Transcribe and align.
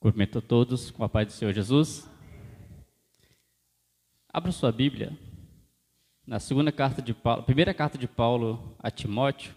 Cumprimento 0.00 0.38
a 0.38 0.40
todos 0.40 0.92
com 0.92 1.02
a 1.02 1.08
paz 1.08 1.26
do 1.26 1.32
Senhor 1.32 1.52
Jesus. 1.52 2.08
Abra 4.32 4.52
sua 4.52 4.70
Bíblia 4.70 5.18
na 6.24 6.38
segunda 6.38 6.70
carta 6.70 7.02
de 7.02 7.12
Paulo, 7.12 7.42
primeira 7.42 7.74
carta 7.74 7.98
de 7.98 8.06
Paulo 8.06 8.76
a 8.78 8.92
Timóteo. 8.92 9.52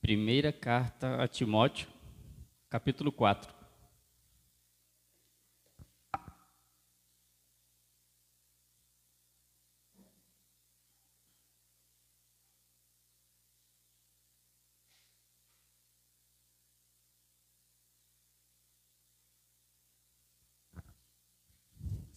Primeira 0.00 0.50
carta 0.50 1.22
a 1.22 1.28
Timóteo, 1.28 1.88
capítulo 2.70 3.12
4. 3.12 3.61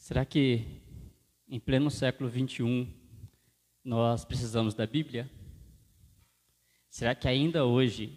Será 0.05 0.23
que 0.23 0.63
em 1.47 1.59
pleno 1.59 1.89
século 1.89 2.29
21 2.29 2.93
nós 3.83 4.23
precisamos 4.23 4.75
da 4.75 4.85
Bíblia? 4.85 5.27
Será 6.87 7.15
que 7.15 7.27
ainda 7.27 7.65
hoje 7.65 8.15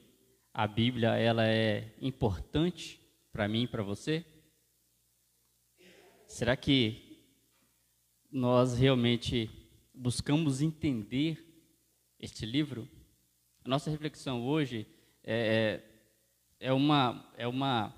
a 0.53 0.67
Bíblia 0.67 1.17
ela 1.17 1.49
é 1.49 1.95
importante 2.03 3.01
para 3.33 3.49
mim 3.49 3.63
e 3.63 3.67
para 3.67 3.83
você? 3.83 4.23
Será 6.27 6.55
que 6.59 7.23
nós 8.31 8.77
realmente 8.77 9.51
buscamos 9.95 10.61
entender 10.61 11.43
este 12.21 12.45
livro? 12.45 12.87
A 13.65 13.69
nossa 13.71 13.91
reflexão 13.91 14.47
hoje 14.47 14.87
é, 15.25 15.81
é, 16.61 16.69
é 16.69 16.73
uma, 16.75 17.33
é 17.39 17.49
uma 17.49 17.95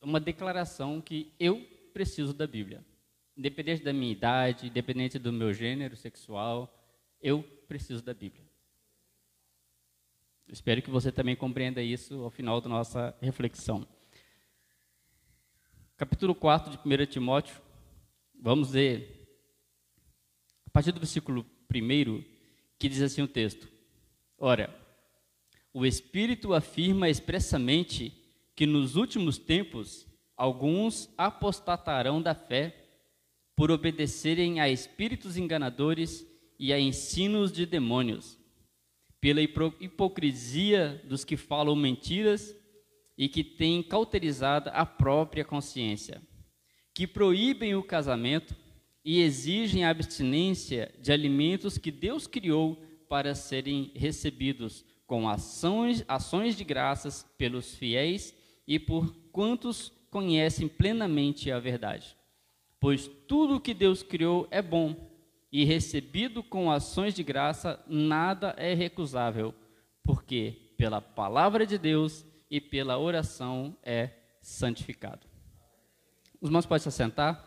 uma 0.00 0.20
declaração 0.20 1.00
que 1.00 1.32
eu 1.38 1.60
preciso 1.92 2.32
da 2.32 2.46
Bíblia. 2.46 2.84
Independente 3.36 3.82
da 3.82 3.92
minha 3.92 4.12
idade, 4.12 4.66
independente 4.66 5.18
do 5.18 5.32
meu 5.32 5.52
gênero 5.52 5.96
sexual, 5.96 6.74
eu 7.20 7.42
preciso 7.66 8.02
da 8.02 8.14
Bíblia. 8.14 8.48
Espero 10.48 10.80
que 10.80 10.90
você 10.90 11.12
também 11.12 11.36
compreenda 11.36 11.82
isso 11.82 12.22
ao 12.22 12.30
final 12.30 12.60
da 12.60 12.68
nossa 12.68 13.14
reflexão. 13.20 13.86
Capítulo 15.96 16.34
4 16.34 16.70
de 16.70 16.78
1 16.78 17.06
Timóteo, 17.06 17.60
vamos 18.40 18.70
ver, 18.70 19.28
a 20.64 20.70
partir 20.70 20.92
do 20.92 21.00
versículo 21.00 21.44
1, 21.70 22.24
que 22.78 22.88
diz 22.88 23.02
assim 23.02 23.20
o 23.20 23.28
texto: 23.28 23.68
Ora, 24.38 24.74
o 25.72 25.84
Espírito 25.84 26.54
afirma 26.54 27.10
expressamente 27.10 28.17
que 28.58 28.66
nos 28.66 28.96
últimos 28.96 29.38
tempos 29.38 30.04
alguns 30.36 31.08
apostatarão 31.16 32.20
da 32.20 32.34
fé 32.34 32.74
por 33.54 33.70
obedecerem 33.70 34.58
a 34.58 34.68
espíritos 34.68 35.36
enganadores 35.36 36.26
e 36.58 36.72
a 36.72 36.80
ensinos 36.80 37.52
de 37.52 37.64
demônios, 37.64 38.36
pela 39.20 39.40
hipocrisia 39.40 41.00
dos 41.04 41.24
que 41.24 41.36
falam 41.36 41.76
mentiras 41.76 42.52
e 43.16 43.28
que 43.28 43.44
têm 43.44 43.80
cauterizado 43.80 44.70
a 44.72 44.84
própria 44.84 45.44
consciência, 45.44 46.20
que 46.92 47.06
proíbem 47.06 47.76
o 47.76 47.82
casamento 47.84 48.56
e 49.04 49.20
exigem 49.20 49.84
a 49.84 49.90
abstinência 49.90 50.92
de 51.00 51.12
alimentos 51.12 51.78
que 51.78 51.92
Deus 51.92 52.26
criou 52.26 52.74
para 53.08 53.36
serem 53.36 53.92
recebidos 53.94 54.84
com 55.06 55.28
ações, 55.28 56.04
ações 56.08 56.56
de 56.56 56.64
graças 56.64 57.24
pelos 57.38 57.76
fiéis 57.76 58.36
e 58.68 58.78
por 58.78 59.12
quantos 59.32 59.90
conhecem 60.10 60.68
plenamente 60.68 61.50
a 61.50 61.58
verdade. 61.58 62.16
Pois 62.78 63.08
tudo 63.26 63.56
o 63.56 63.60
que 63.60 63.74
Deus 63.74 64.04
criou 64.04 64.46
é 64.50 64.62
bom, 64.62 65.08
e 65.50 65.64
recebido 65.64 66.42
com 66.42 66.70
ações 66.70 67.14
de 67.14 67.22
graça, 67.22 67.82
nada 67.86 68.54
é 68.58 68.74
recusável, 68.74 69.54
porque 70.04 70.74
pela 70.76 71.00
palavra 71.00 71.66
de 71.66 71.78
Deus 71.78 72.24
e 72.50 72.60
pela 72.60 72.98
oração 72.98 73.74
é 73.82 74.10
santificado. 74.42 75.26
Os 76.40 76.48
irmãos 76.48 76.66
podem 76.66 76.82
se 76.82 76.88
assentar. 76.88 77.44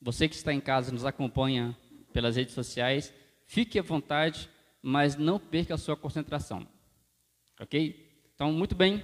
Você 0.00 0.28
que 0.28 0.34
está 0.34 0.52
em 0.52 0.60
casa 0.60 0.90
nos 0.90 1.04
acompanha 1.04 1.76
pelas 2.12 2.36
redes 2.36 2.54
sociais, 2.54 3.12
fique 3.46 3.78
à 3.78 3.82
vontade, 3.82 4.48
mas 4.82 5.16
não 5.16 5.38
perca 5.38 5.74
a 5.74 5.78
sua 5.78 5.96
concentração. 5.96 6.66
Ok? 7.60 8.08
Então, 8.34 8.52
muito 8.52 8.74
bem. 8.74 9.02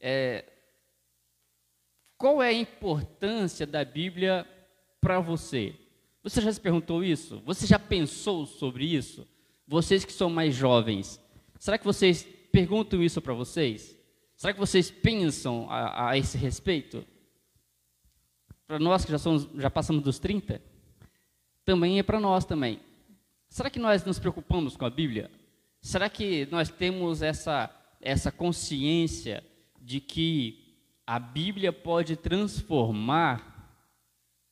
É, 0.00 0.44
qual 2.18 2.42
é 2.42 2.48
a 2.48 2.52
importância 2.52 3.66
da 3.66 3.84
Bíblia 3.84 4.46
para 5.00 5.20
você? 5.20 5.74
Você 6.22 6.40
já 6.40 6.52
se 6.52 6.60
perguntou 6.60 7.04
isso? 7.04 7.40
Você 7.44 7.66
já 7.66 7.78
pensou 7.78 8.46
sobre 8.46 8.84
isso? 8.84 9.26
Vocês 9.66 10.04
que 10.04 10.12
são 10.12 10.30
mais 10.30 10.54
jovens, 10.54 11.20
será 11.58 11.76
que 11.78 11.84
vocês 11.84 12.26
perguntam 12.50 13.02
isso 13.02 13.20
para 13.20 13.34
vocês? 13.34 13.96
Será 14.36 14.52
que 14.52 14.58
vocês 14.58 14.90
pensam 14.90 15.66
a, 15.70 16.10
a 16.10 16.18
esse 16.18 16.36
respeito? 16.36 17.04
Para 18.66 18.78
nós 18.78 19.04
que 19.04 19.12
já, 19.12 19.18
somos, 19.18 19.48
já 19.56 19.70
passamos 19.70 20.02
dos 20.02 20.18
30, 20.18 20.60
também 21.64 21.98
é 21.98 22.02
para 22.02 22.20
nós 22.20 22.44
também. 22.44 22.80
Será 23.48 23.70
que 23.70 23.78
nós 23.78 24.04
nos 24.04 24.18
preocupamos 24.18 24.76
com 24.76 24.84
a 24.84 24.90
Bíblia? 24.90 25.30
Será 25.80 26.08
que 26.08 26.46
nós 26.50 26.68
temos 26.68 27.22
essa, 27.22 27.70
essa 28.00 28.32
consciência 28.32 29.44
de 29.80 30.00
que 30.00 30.65
a 31.06 31.20
Bíblia 31.20 31.72
pode 31.72 32.16
transformar 32.16 33.54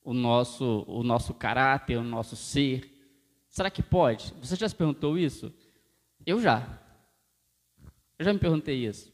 o 0.04 0.14
nosso, 0.14 0.84
o 0.86 1.02
nosso 1.02 1.34
caráter, 1.34 1.96
o 1.96 2.04
nosso 2.04 2.36
ser? 2.36 2.90
Será 3.48 3.68
que 3.68 3.82
pode? 3.82 4.32
Você 4.40 4.54
já 4.54 4.68
se 4.68 4.74
perguntou 4.74 5.18
isso? 5.18 5.52
Eu 6.24 6.40
já. 6.40 6.80
Eu 8.16 8.24
já 8.24 8.32
me 8.32 8.38
perguntei 8.38 8.86
isso. 8.86 9.12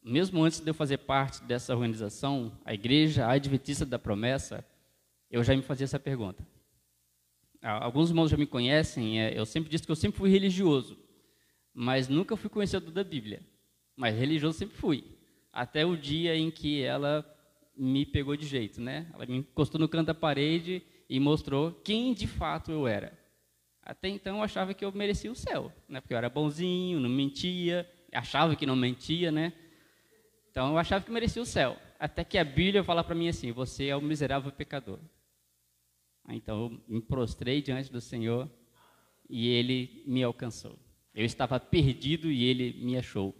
Mesmo 0.00 0.44
antes 0.44 0.60
de 0.60 0.70
eu 0.70 0.74
fazer 0.74 0.98
parte 0.98 1.42
dessa 1.42 1.74
organização, 1.74 2.56
a 2.64 2.72
Igreja 2.72 3.26
Adventista 3.26 3.84
da 3.84 3.98
Promessa, 3.98 4.64
eu 5.28 5.42
já 5.42 5.56
me 5.56 5.62
fazia 5.62 5.84
essa 5.84 5.98
pergunta. 5.98 6.46
Alguns 7.60 8.10
irmãos 8.10 8.30
já 8.30 8.36
me 8.36 8.46
conhecem, 8.46 9.20
é, 9.20 9.36
eu 9.36 9.44
sempre 9.44 9.68
disse 9.68 9.84
que 9.84 9.90
eu 9.90 9.96
sempre 9.96 10.16
fui 10.16 10.30
religioso, 10.30 10.96
mas 11.74 12.06
nunca 12.06 12.36
fui 12.36 12.48
conhecedor 12.48 12.92
da 12.92 13.02
Bíblia. 13.02 13.44
Mas 13.96 14.16
religioso 14.16 14.56
sempre 14.56 14.76
fui 14.76 15.15
até 15.56 15.86
o 15.86 15.96
dia 15.96 16.36
em 16.36 16.50
que 16.50 16.82
ela 16.82 17.24
me 17.74 18.04
pegou 18.04 18.36
de 18.36 18.46
jeito, 18.46 18.78
né? 18.78 19.10
Ela 19.14 19.24
me 19.24 19.38
encostou 19.38 19.80
no 19.80 19.88
canto 19.88 20.08
da 20.08 20.14
parede 20.14 20.82
e 21.08 21.18
mostrou 21.18 21.72
quem 21.72 22.12
de 22.12 22.26
fato 22.26 22.70
eu 22.70 22.86
era. 22.86 23.18
Até 23.82 24.08
então 24.08 24.36
eu 24.36 24.42
achava 24.42 24.74
que 24.74 24.84
eu 24.84 24.92
merecia 24.92 25.32
o 25.32 25.34
céu, 25.34 25.72
né? 25.88 25.98
Porque 25.98 26.12
eu 26.12 26.18
era 26.18 26.28
bonzinho, 26.28 27.00
não 27.00 27.08
mentia, 27.08 27.90
achava 28.12 28.54
que 28.54 28.66
não 28.66 28.76
mentia, 28.76 29.32
né? 29.32 29.54
Então 30.50 30.72
eu 30.72 30.78
achava 30.78 31.02
que 31.02 31.10
merecia 31.10 31.40
o 31.40 31.46
céu. 31.46 31.78
Até 31.98 32.22
que 32.22 32.36
a 32.36 32.44
Bíblia 32.44 32.84
fala 32.84 33.02
para 33.02 33.14
mim 33.14 33.28
assim: 33.28 33.50
você 33.50 33.86
é 33.86 33.96
o 33.96 34.02
miserável 34.02 34.52
pecador. 34.52 35.00
Então 36.28 36.64
eu 36.64 36.80
me 36.86 37.00
prostrei 37.00 37.62
diante 37.62 37.90
do 37.90 38.00
Senhor 38.00 38.50
e 39.30 39.48
ele 39.48 40.02
me 40.06 40.22
alcançou. 40.22 40.78
Eu 41.14 41.24
estava 41.24 41.58
perdido 41.58 42.30
e 42.30 42.44
ele 42.44 42.84
me 42.84 42.98
achou. 42.98 43.34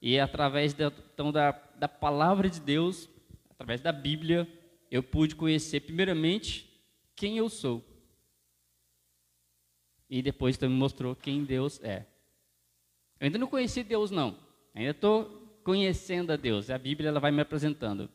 E 0.00 0.18
através 0.18 0.74
da, 0.74 0.86
então, 0.86 1.32
da, 1.32 1.52
da 1.76 1.88
palavra 1.88 2.48
de 2.48 2.60
Deus, 2.60 3.08
através 3.50 3.80
da 3.80 3.92
Bíblia, 3.92 4.46
eu 4.90 5.02
pude 5.02 5.34
conhecer, 5.34 5.80
primeiramente, 5.80 6.68
quem 7.14 7.36
eu 7.36 7.48
sou. 7.48 7.84
E 10.08 10.22
depois 10.22 10.56
também 10.56 10.76
mostrou 10.76 11.14
quem 11.14 11.44
Deus 11.44 11.82
é. 11.82 12.06
Eu 13.20 13.26
ainda 13.26 13.38
não 13.38 13.48
conheci 13.48 13.82
Deus, 13.82 14.10
não. 14.10 14.38
Ainda 14.74 14.92
estou 14.92 15.58
conhecendo 15.64 16.32
a 16.32 16.36
Deus. 16.36 16.70
A 16.70 16.78
Bíblia 16.78 17.08
ela 17.08 17.20
vai 17.20 17.32
me 17.32 17.42
apresentando. 17.42 18.08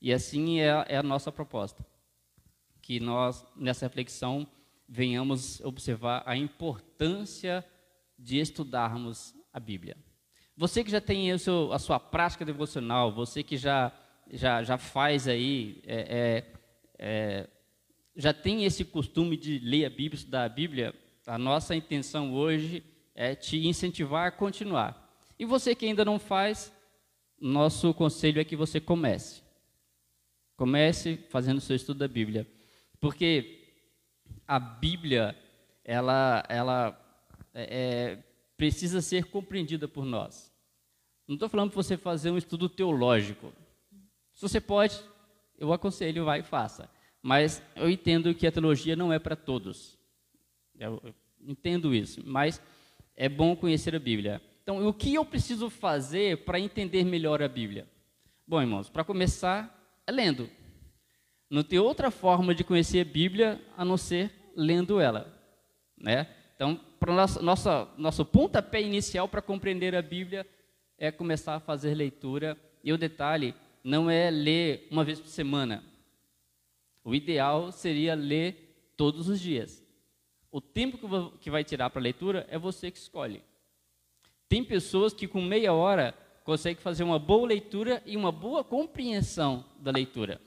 E 0.00 0.12
assim 0.12 0.60
é, 0.60 0.84
é 0.88 0.96
a 0.96 1.02
nossa 1.02 1.30
proposta. 1.30 1.86
Que 2.82 2.98
nós, 2.98 3.46
nessa 3.56 3.86
reflexão, 3.86 4.46
venhamos 4.88 5.60
observar 5.60 6.24
a 6.26 6.36
importância 6.36 7.64
de 8.18 8.38
estudarmos 8.38 9.34
a 9.52 9.60
Bíblia. 9.60 9.96
Você 10.62 10.84
que 10.84 10.92
já 10.92 11.00
tem 11.00 11.36
seu, 11.38 11.72
a 11.72 11.78
sua 11.80 11.98
prática 11.98 12.44
devocional, 12.44 13.10
você 13.10 13.42
que 13.42 13.56
já, 13.56 13.90
já, 14.30 14.62
já 14.62 14.78
faz 14.78 15.26
aí, 15.26 15.82
é, 15.84 15.96
é, 15.98 16.52
é, 17.00 17.48
já 18.14 18.32
tem 18.32 18.64
esse 18.64 18.84
costume 18.84 19.36
de 19.36 19.58
ler 19.58 19.86
a 19.86 19.90
Bíblia, 19.90 20.14
estudar 20.14 20.44
a 20.44 20.48
Bíblia, 20.48 20.94
a 21.26 21.36
nossa 21.36 21.74
intenção 21.74 22.32
hoje 22.32 22.80
é 23.12 23.34
te 23.34 23.66
incentivar 23.66 24.28
a 24.28 24.30
continuar. 24.30 25.12
E 25.36 25.44
você 25.44 25.74
que 25.74 25.84
ainda 25.84 26.04
não 26.04 26.16
faz, 26.16 26.72
nosso 27.40 27.92
conselho 27.92 28.40
é 28.40 28.44
que 28.44 28.54
você 28.54 28.80
comece. 28.80 29.42
Comece 30.56 31.26
fazendo 31.28 31.58
o 31.58 31.60
seu 31.60 31.74
estudo 31.74 31.98
da 31.98 32.06
Bíblia. 32.06 32.46
Porque 33.00 33.74
a 34.46 34.60
Bíblia, 34.60 35.36
ela, 35.84 36.44
ela 36.48 37.26
é, 37.52 38.12
é 38.14 38.18
precisa 38.56 39.00
ser 39.00 39.24
compreendida 39.24 39.88
por 39.88 40.04
nós. 40.04 40.51
Não 41.26 41.34
estou 41.34 41.48
falando 41.48 41.70
para 41.70 41.82
você 41.82 41.96
fazer 41.96 42.30
um 42.30 42.38
estudo 42.38 42.68
teológico. 42.68 43.52
Se 44.32 44.42
você 44.42 44.60
pode, 44.60 45.00
eu 45.58 45.72
aconselho, 45.72 46.24
vai 46.24 46.40
e 46.40 46.42
faça. 46.42 46.90
Mas 47.22 47.62
eu 47.76 47.88
entendo 47.88 48.34
que 48.34 48.46
a 48.46 48.52
teologia 48.52 48.96
não 48.96 49.12
é 49.12 49.18
para 49.18 49.36
todos. 49.36 49.98
Eu 50.78 51.00
entendo 51.40 51.94
isso, 51.94 52.20
mas 52.24 52.60
é 53.16 53.28
bom 53.28 53.54
conhecer 53.54 53.94
a 53.94 54.00
Bíblia. 54.00 54.42
Então, 54.62 54.86
o 54.86 54.92
que 54.92 55.14
eu 55.14 55.24
preciso 55.24 55.70
fazer 55.70 56.44
para 56.44 56.58
entender 56.58 57.04
melhor 57.04 57.42
a 57.42 57.48
Bíblia? 57.48 57.86
Bom, 58.46 58.60
irmãos, 58.60 58.88
para 58.88 59.04
começar, 59.04 60.00
é 60.06 60.12
lendo. 60.12 60.48
Não 61.48 61.62
tem 61.62 61.78
outra 61.78 62.10
forma 62.10 62.54
de 62.54 62.64
conhecer 62.64 63.00
a 63.00 63.04
Bíblia 63.04 63.60
a 63.76 63.84
não 63.84 63.96
ser 63.96 64.32
lendo 64.56 65.00
ela, 65.00 65.32
né? 65.96 66.28
Então, 66.54 66.80
para 66.98 67.12
nossa 67.40 67.88
nosso 67.96 68.24
pontapé 68.24 68.80
inicial 68.80 69.28
para 69.28 69.42
compreender 69.42 69.94
a 69.94 70.02
Bíblia 70.02 70.46
é 71.02 71.10
começar 71.10 71.56
a 71.56 71.60
fazer 71.60 71.96
leitura. 71.96 72.56
E 72.84 72.92
o 72.92 72.96
detalhe 72.96 73.56
não 73.82 74.08
é 74.08 74.30
ler 74.30 74.86
uma 74.88 75.02
vez 75.02 75.18
por 75.18 75.26
semana. 75.26 75.82
O 77.02 77.12
ideal 77.12 77.72
seria 77.72 78.14
ler 78.14 78.92
todos 78.96 79.28
os 79.28 79.40
dias. 79.40 79.84
O 80.48 80.60
tempo 80.60 80.98
que 81.40 81.50
vai 81.50 81.64
tirar 81.64 81.90
para 81.90 82.00
a 82.00 82.02
leitura 82.02 82.46
é 82.48 82.56
você 82.56 82.88
que 82.88 82.98
escolhe. 82.98 83.42
Tem 84.48 84.62
pessoas 84.62 85.12
que 85.12 85.26
com 85.26 85.42
meia 85.42 85.72
hora 85.72 86.14
conseguem 86.44 86.80
fazer 86.80 87.02
uma 87.02 87.18
boa 87.18 87.48
leitura 87.48 88.00
e 88.06 88.16
uma 88.16 88.30
boa 88.30 88.62
compreensão 88.62 89.64
da 89.80 89.90
leitura. 89.90 90.40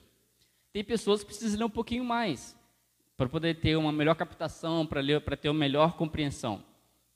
Tem 0.72 0.82
pessoas 0.82 1.20
que 1.20 1.26
precisam 1.26 1.58
ler 1.58 1.64
um 1.64 1.70
pouquinho 1.70 2.04
mais 2.04 2.56
para 3.14 3.28
poder 3.28 3.56
ter 3.60 3.76
uma 3.76 3.92
melhor 3.92 4.14
captação, 4.14 4.86
para 4.86 5.02
ler, 5.02 5.20
para 5.20 5.36
ter 5.36 5.50
uma 5.50 5.58
melhor 5.58 5.98
compreensão. 5.98 6.64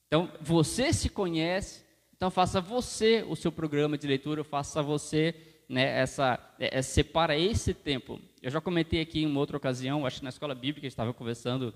Então, 0.09 0.31
você 0.43 0.93
se 0.93 1.09
conhece, 1.09 1.87
então 2.21 2.31
faça 2.31 2.61
você 2.61 3.25
o 3.27 3.35
seu 3.35 3.51
programa 3.51 3.97
de 3.97 4.07
leitura, 4.07 4.45
faça 4.45 4.83
você 4.83 5.35
né, 5.67 6.01
essa, 6.01 6.39
é, 6.59 6.77
é, 6.77 6.83
separa 6.83 7.35
esse 7.35 7.73
tempo. 7.73 8.21
Eu 8.43 8.51
já 8.51 8.61
comentei 8.61 9.01
aqui 9.01 9.23
em 9.23 9.27
uma 9.27 9.41
outra 9.41 9.57
ocasião, 9.57 10.05
acho 10.05 10.19
que 10.19 10.25
na 10.25 10.29
escola 10.29 10.55
bíblica 10.55 10.87
estava 10.87 11.15
conversando, 11.15 11.73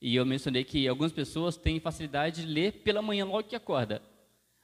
e 0.00 0.14
eu 0.14 0.24
mencionei 0.24 0.62
que 0.62 0.86
algumas 0.86 1.10
pessoas 1.10 1.56
têm 1.56 1.80
facilidade 1.80 2.42
de 2.42 2.46
ler 2.46 2.74
pela 2.84 3.02
manhã 3.02 3.24
logo 3.24 3.48
que 3.48 3.56
acorda. 3.56 4.00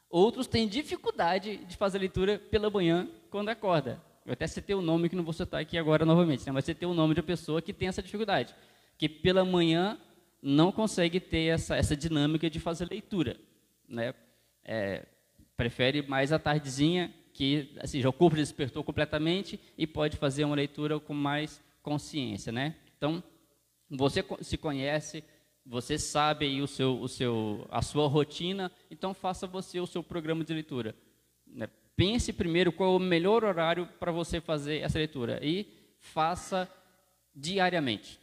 Outros 0.09 0.47
têm 0.47 0.69
dificuldade 0.69 1.57
de 1.65 1.77
fazer 1.77 1.99
a 1.99 2.03
leitura 2.03 2.39
pela 2.39 2.71
manhã 2.71 3.09
quando 3.29 3.49
acorda. 3.49 4.01
Eu 4.25 4.35
até 4.35 4.47
citei 4.47 4.77
o 4.77 4.81
nome 4.81 5.09
que 5.09 5.17
não 5.17 5.25
vou 5.25 5.33
citar 5.33 5.61
aqui 5.61 5.77
agora 5.77 6.07
novamente, 6.07 6.47
né, 6.47 6.53
mas 6.53 6.65
citei 6.65 6.89
o 6.89 6.95
nome 6.95 7.15
de 7.15 7.19
uma 7.19 7.27
pessoa 7.27 7.61
que 7.61 7.73
tem 7.73 7.89
essa 7.89 8.01
dificuldade, 8.01 8.55
que 8.97 9.09
pela 9.09 9.45
manhã 9.45 9.99
não 10.41 10.71
consegue 10.71 11.19
ter 11.19 11.47
essa, 11.47 11.75
essa 11.75 11.97
dinâmica 11.97 12.49
de 12.49 12.61
fazer 12.61 12.89
leitura. 12.89 13.37
Né? 13.89 14.15
É, 14.73 15.05
prefere 15.57 16.01
mais 16.03 16.33
a 16.33 16.39
tardezinha, 16.39 17.13
que 17.33 17.75
assim, 17.81 18.01
já 18.01 18.09
o 18.09 18.13
corpo 18.13 18.37
despertou 18.37 18.85
completamente 18.85 19.59
e 19.77 19.85
pode 19.85 20.17
fazer 20.17 20.45
uma 20.45 20.55
leitura 20.55 21.01
com 21.01 21.13
mais 21.13 21.61
consciência, 21.83 22.53
né? 22.53 22.77
Então, 22.97 23.21
você 23.91 24.25
se 24.43 24.57
conhece, 24.57 25.25
você 25.67 25.99
sabe 25.99 26.47
aí 26.47 26.63
o 26.63 26.69
seu, 26.69 27.01
o 27.01 27.09
seu, 27.09 27.67
a 27.69 27.83
sua 27.83 28.07
rotina, 28.07 28.71
então 28.89 29.13
faça 29.13 29.45
você 29.45 29.81
o 29.81 29.87
seu 29.89 30.05
programa 30.05 30.45
de 30.45 30.55
leitura. 30.55 30.95
Né? 31.45 31.69
Pense 31.97 32.33
primeiro 32.33 32.71
qual 32.71 32.93
é 32.93 32.97
o 32.97 33.01
melhor 33.01 33.43
horário 33.43 33.89
para 33.99 34.13
você 34.13 34.41
fazer 34.41 34.79
essa 34.79 34.99
leitura 34.99 35.41
e 35.43 35.67
faça 35.99 36.71
diariamente. 37.35 38.21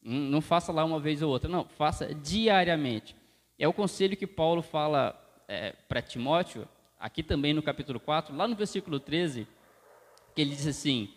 Não 0.00 0.40
faça 0.40 0.70
lá 0.70 0.84
uma 0.84 1.00
vez 1.00 1.22
ou 1.22 1.30
outra, 1.30 1.50
não, 1.50 1.64
faça 1.64 2.14
diariamente. 2.14 3.16
É 3.58 3.66
o 3.66 3.72
conselho 3.72 4.16
que 4.16 4.26
Paulo 4.26 4.60
fala 4.60 5.18
é, 5.48 5.72
para 5.88 6.02
Timóteo, 6.02 6.68
aqui 6.98 7.22
também 7.22 7.54
no 7.54 7.62
capítulo 7.62 7.98
4, 7.98 8.36
lá 8.36 8.46
no 8.46 8.54
versículo 8.54 9.00
13, 9.00 9.46
que 10.34 10.40
ele 10.42 10.50
diz 10.50 10.66
assim: 10.66 11.08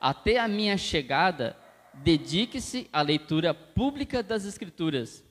Até 0.00 0.38
a 0.38 0.48
minha 0.48 0.78
chegada, 0.78 1.56
dedique-se 1.92 2.88
à 2.92 3.02
leitura 3.02 3.52
pública 3.52 4.22
das 4.22 4.44
Escrituras, 4.44 5.24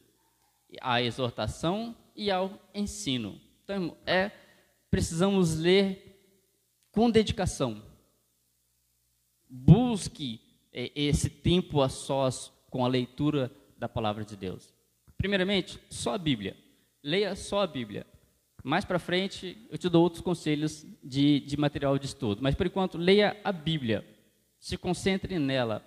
à 0.81 1.01
exortação 1.01 1.95
e 2.15 2.29
ao 2.29 2.59
ensino. 2.73 3.41
Então, 3.63 3.97
é, 4.05 4.29
precisamos 4.91 5.57
ler 5.57 6.21
com 6.91 7.09
dedicação. 7.09 7.81
Busque 9.49 10.41
é, 10.71 10.91
esse 10.95 11.29
tempo 11.29 11.81
a 11.81 11.89
sós 11.89 12.51
com 12.69 12.85
a 12.85 12.87
leitura 12.87 13.51
da 13.77 13.89
palavra 13.89 14.23
de 14.23 14.35
Deus. 14.35 14.74
Primeiramente, 15.25 15.79
só 15.89 16.13
a 16.13 16.17
Bíblia. 16.19 16.55
Leia 17.03 17.33
só 17.33 17.63
a 17.63 17.65
Bíblia. 17.65 18.05
Mais 18.63 18.85
para 18.85 18.99
frente, 18.99 19.57
eu 19.71 19.77
te 19.79 19.89
dou 19.89 20.03
outros 20.03 20.21
conselhos 20.21 20.85
de, 21.03 21.39
de 21.39 21.57
material 21.57 21.97
de 21.97 22.05
estudo. 22.05 22.43
Mas, 22.43 22.53
por 22.53 22.67
enquanto, 22.67 22.95
leia 22.95 23.35
a 23.43 23.51
Bíblia. 23.51 24.05
Se 24.59 24.77
concentre 24.77 25.39
nela. 25.39 25.83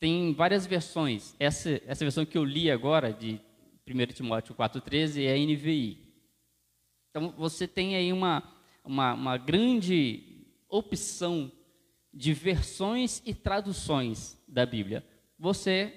Tem 0.00 0.32
várias 0.32 0.64
versões. 0.64 1.36
Essa, 1.38 1.82
essa 1.86 2.02
versão 2.02 2.24
que 2.24 2.38
eu 2.38 2.46
li 2.46 2.70
agora, 2.70 3.12
de 3.12 3.38
1 3.86 4.06
Timóteo 4.14 4.54
4,13, 4.54 5.22
é 5.22 5.34
a 5.34 5.36
NVI. 5.36 5.98
Então, 7.10 7.34
você 7.36 7.68
tem 7.68 7.94
aí 7.94 8.10
uma, 8.10 8.42
uma, 8.82 9.12
uma 9.12 9.36
grande 9.36 10.46
opção 10.66 11.52
de 12.10 12.32
versões 12.32 13.20
e 13.26 13.34
traduções 13.34 14.42
da 14.48 14.64
Bíblia. 14.64 15.04
Você 15.38 15.92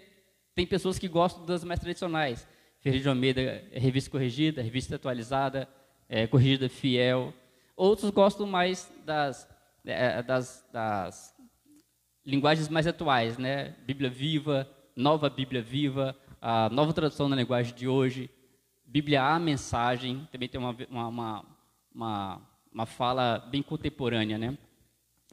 tem 0.53 0.67
pessoas 0.67 0.99
que 0.99 1.07
gostam 1.07 1.45
das 1.45 1.63
mais 1.63 1.79
tradicionais. 1.79 2.45
Ferreira 2.85 3.01
de 3.01 3.09
Almeida, 3.09 3.63
revista 3.71 4.11
corrigida, 4.11 4.61
revista 4.61 4.95
atualizada, 4.95 5.67
é, 6.07 6.27
corrigida 6.27 6.69
fiel. 6.69 7.33
Outros 7.75 8.11
gostam 8.11 8.45
mais 8.45 8.93
das, 9.03 9.49
é, 9.83 10.21
das, 10.21 10.63
das 10.71 11.35
linguagens 12.23 12.69
mais 12.69 12.85
atuais, 12.85 13.39
né? 13.39 13.73
Bíblia 13.87 14.07
Viva, 14.07 14.69
Nova 14.95 15.31
Bíblia 15.31 15.63
Viva, 15.63 16.15
a 16.39 16.69
nova 16.69 16.93
tradução 16.93 17.27
na 17.27 17.35
linguagem 17.35 17.73
de 17.73 17.87
hoje, 17.87 18.29
Bíblia 18.85 19.23
A 19.23 19.39
Mensagem, 19.39 20.29
também 20.31 20.47
tem 20.47 20.61
uma, 20.61 20.77
uma, 20.87 21.45
uma, 21.91 22.41
uma 22.71 22.85
fala 22.85 23.39
bem 23.49 23.63
contemporânea, 23.63 24.37
né? 24.37 24.55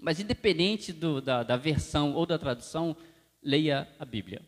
Mas 0.00 0.18
independente 0.18 0.90
do, 0.90 1.20
da, 1.20 1.42
da 1.42 1.58
versão 1.58 2.14
ou 2.14 2.24
da 2.24 2.38
tradução, 2.38 2.96
leia 3.42 3.86
a 3.98 4.06
Bíblia. 4.06 4.40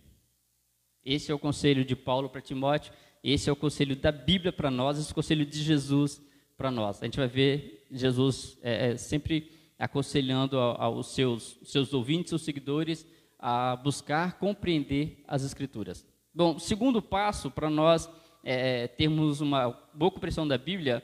Esse 1.04 1.30
é 1.30 1.34
o 1.34 1.38
conselho 1.38 1.84
de 1.84 1.94
Paulo 1.94 2.28
para 2.28 2.40
Timóteo 2.40 2.92
esse 3.24 3.48
é 3.48 3.52
o 3.52 3.56
conselho 3.56 3.96
da 3.96 4.12
Bíblia 4.12 4.52
para 4.52 4.70
nós, 4.70 4.98
esse 4.98 5.08
é 5.08 5.12
o 5.12 5.14
conselho 5.14 5.46
de 5.46 5.62
Jesus 5.62 6.20
para 6.58 6.70
nós. 6.70 7.00
A 7.00 7.06
gente 7.06 7.16
vai 7.16 7.26
ver 7.26 7.86
Jesus 7.90 8.58
é, 8.62 8.90
é, 8.90 8.96
sempre 8.98 9.50
aconselhando 9.78 10.58
aos 10.58 11.14
seus, 11.14 11.58
seus 11.64 11.94
ouvintes, 11.94 12.28
seus 12.28 12.42
seguidores, 12.42 13.06
a 13.38 13.76
buscar 13.76 14.38
compreender 14.38 15.24
as 15.26 15.42
Escrituras. 15.42 16.06
Bom, 16.34 16.58
segundo 16.58 17.00
passo 17.00 17.50
para 17.50 17.70
nós 17.70 18.10
é, 18.42 18.88
termos 18.88 19.40
uma 19.40 19.70
boa 19.94 20.10
compreensão 20.10 20.46
da 20.46 20.58
Bíblia 20.58 21.02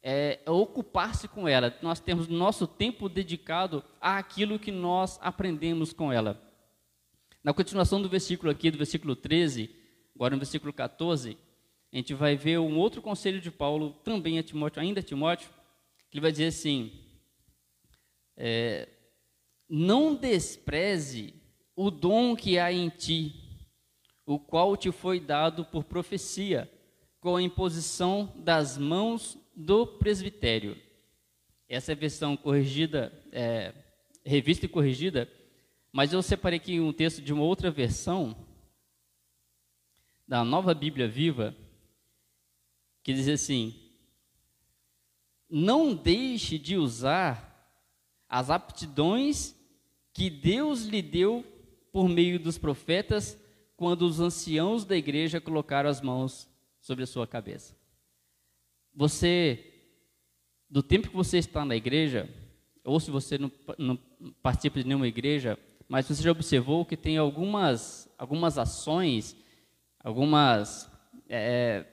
é, 0.00 0.38
é 0.46 0.50
ocupar-se 0.50 1.26
com 1.26 1.48
ela. 1.48 1.76
Nós 1.82 1.98
temos 1.98 2.28
nosso 2.28 2.68
tempo 2.68 3.08
dedicado 3.08 3.82
àquilo 4.00 4.56
que 4.56 4.70
nós 4.70 5.18
aprendemos 5.20 5.92
com 5.92 6.12
ela. 6.12 6.40
Na 7.46 7.54
continuação 7.54 8.02
do 8.02 8.08
versículo 8.08 8.50
aqui, 8.50 8.72
do 8.72 8.76
versículo 8.76 9.14
13, 9.14 9.70
agora 10.16 10.34
no 10.34 10.40
versículo 10.40 10.72
14, 10.72 11.38
a 11.92 11.96
gente 11.96 12.12
vai 12.12 12.34
ver 12.34 12.58
um 12.58 12.76
outro 12.76 13.00
conselho 13.00 13.40
de 13.40 13.52
Paulo, 13.52 13.92
também 14.02 14.36
a 14.36 14.42
Timóteo, 14.42 14.82
ainda 14.82 14.98
a 14.98 15.02
Timóteo, 15.04 15.48
que 16.10 16.16
ele 16.16 16.22
vai 16.22 16.32
dizer 16.32 16.46
assim: 16.46 16.90
é, 18.36 18.88
não 19.68 20.12
despreze 20.12 21.34
o 21.76 21.88
dom 21.88 22.34
que 22.34 22.58
há 22.58 22.72
em 22.72 22.88
ti, 22.88 23.32
o 24.26 24.40
qual 24.40 24.76
te 24.76 24.90
foi 24.90 25.20
dado 25.20 25.64
por 25.64 25.84
profecia, 25.84 26.68
com 27.20 27.36
a 27.36 27.42
imposição 27.42 28.32
das 28.38 28.76
mãos 28.76 29.38
do 29.54 29.86
presbitério. 29.86 30.76
Essa 31.68 31.92
é 31.92 31.94
a 31.94 31.96
versão 31.96 32.36
corrigida, 32.36 33.12
é, 33.30 33.72
revista 34.24 34.66
e 34.66 34.68
corrigida, 34.68 35.30
mas 35.92 36.12
eu 36.12 36.22
separei 36.22 36.58
aqui 36.58 36.80
um 36.80 36.92
texto 36.92 37.22
de 37.22 37.32
uma 37.32 37.42
outra 37.42 37.70
versão, 37.70 38.36
da 40.26 40.44
Nova 40.44 40.74
Bíblia 40.74 41.08
Viva, 41.08 41.56
que 43.02 43.14
diz 43.14 43.28
assim: 43.28 43.74
Não 45.48 45.94
deixe 45.94 46.58
de 46.58 46.76
usar 46.76 47.46
as 48.28 48.50
aptidões 48.50 49.54
que 50.12 50.28
Deus 50.28 50.82
lhe 50.82 51.00
deu 51.00 51.44
por 51.92 52.08
meio 52.08 52.40
dos 52.40 52.58
profetas 52.58 53.38
quando 53.76 54.02
os 54.02 54.18
anciãos 54.18 54.84
da 54.84 54.96
igreja 54.96 55.40
colocaram 55.40 55.88
as 55.88 56.00
mãos 56.00 56.48
sobre 56.80 57.04
a 57.04 57.06
sua 57.06 57.26
cabeça. 57.26 57.76
Você 58.94 59.72
do 60.68 60.82
tempo 60.82 61.08
que 61.08 61.14
você 61.14 61.38
está 61.38 61.64
na 61.64 61.76
igreja, 61.76 62.28
ou 62.82 62.98
se 62.98 63.10
você 63.10 63.38
não, 63.38 63.50
não 63.78 63.96
participa 64.42 64.80
de 64.80 64.86
nenhuma 64.88 65.06
igreja, 65.06 65.58
mas 65.88 66.06
você 66.06 66.22
já 66.22 66.30
observou 66.30 66.84
que 66.84 66.96
tem 66.96 67.16
algumas, 67.16 68.08
algumas 68.18 68.58
ações, 68.58 69.36
algumas, 70.02 70.90
é, 71.28 71.84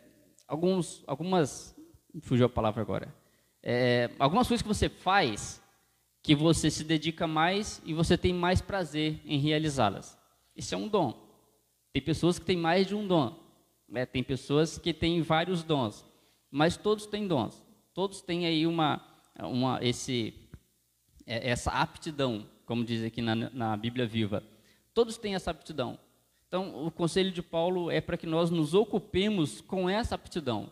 alguns, 0.48 1.04
algumas, 1.06 1.76
fugiu 2.22 2.46
a 2.46 2.50
palavra 2.50 2.82
agora, 2.82 3.14
é, 3.62 4.10
algumas 4.20 4.48
coisas 4.48 4.62
que 4.62 4.68
você 4.68 4.90
faz 4.90 5.64
que 6.24 6.34
você 6.34 6.72
se 6.72 6.86
dedica 6.86 7.28
mais 7.28 7.82
e 7.86 7.94
você 7.94 8.18
tem 8.18 8.34
mais 8.34 8.62
prazer 8.62 9.20
em 9.26 9.38
realizá-las. 9.38 10.18
Isso 10.56 10.74
é 10.74 10.78
um 10.78 10.88
dom. 10.88 11.22
Tem 11.92 12.02
pessoas 12.02 12.40
que 12.40 12.46
têm 12.46 12.56
mais 12.56 12.88
de 12.88 12.96
um 12.96 13.06
dom. 13.06 13.38
Né? 13.90 14.06
Tem 14.06 14.24
pessoas 14.24 14.78
que 14.78 14.94
têm 14.94 15.22
vários 15.22 15.64
dons. 15.64 16.06
Mas 16.50 16.78
todos 16.78 17.06
têm 17.06 17.28
dons. 17.28 17.62
Todos 17.94 18.22
têm 18.22 18.46
aí 18.46 18.66
uma, 18.66 19.06
uma 19.38 19.84
esse, 19.84 20.34
é, 21.28 21.50
essa 21.50 21.72
aptidão, 21.72 22.48
como 22.66 22.84
diz 22.84 23.04
aqui 23.04 23.22
na, 23.22 23.36
na 23.36 23.78
Bíblia 23.78 24.06
Viva. 24.06 24.44
Todos 24.94 25.18
têm 25.18 25.36
essa 25.36 25.52
aptidão. 25.52 25.98
Então, 26.48 26.86
o 26.86 26.92
conselho 26.92 27.32
de 27.32 27.42
Paulo 27.42 27.90
é 27.90 28.00
para 28.00 28.18
que 28.18 28.28
nós 28.28 28.50
nos 28.52 28.74
ocupemos 28.74 29.60
com 29.62 29.90
essa 29.90 30.16
aptidão. 30.16 30.70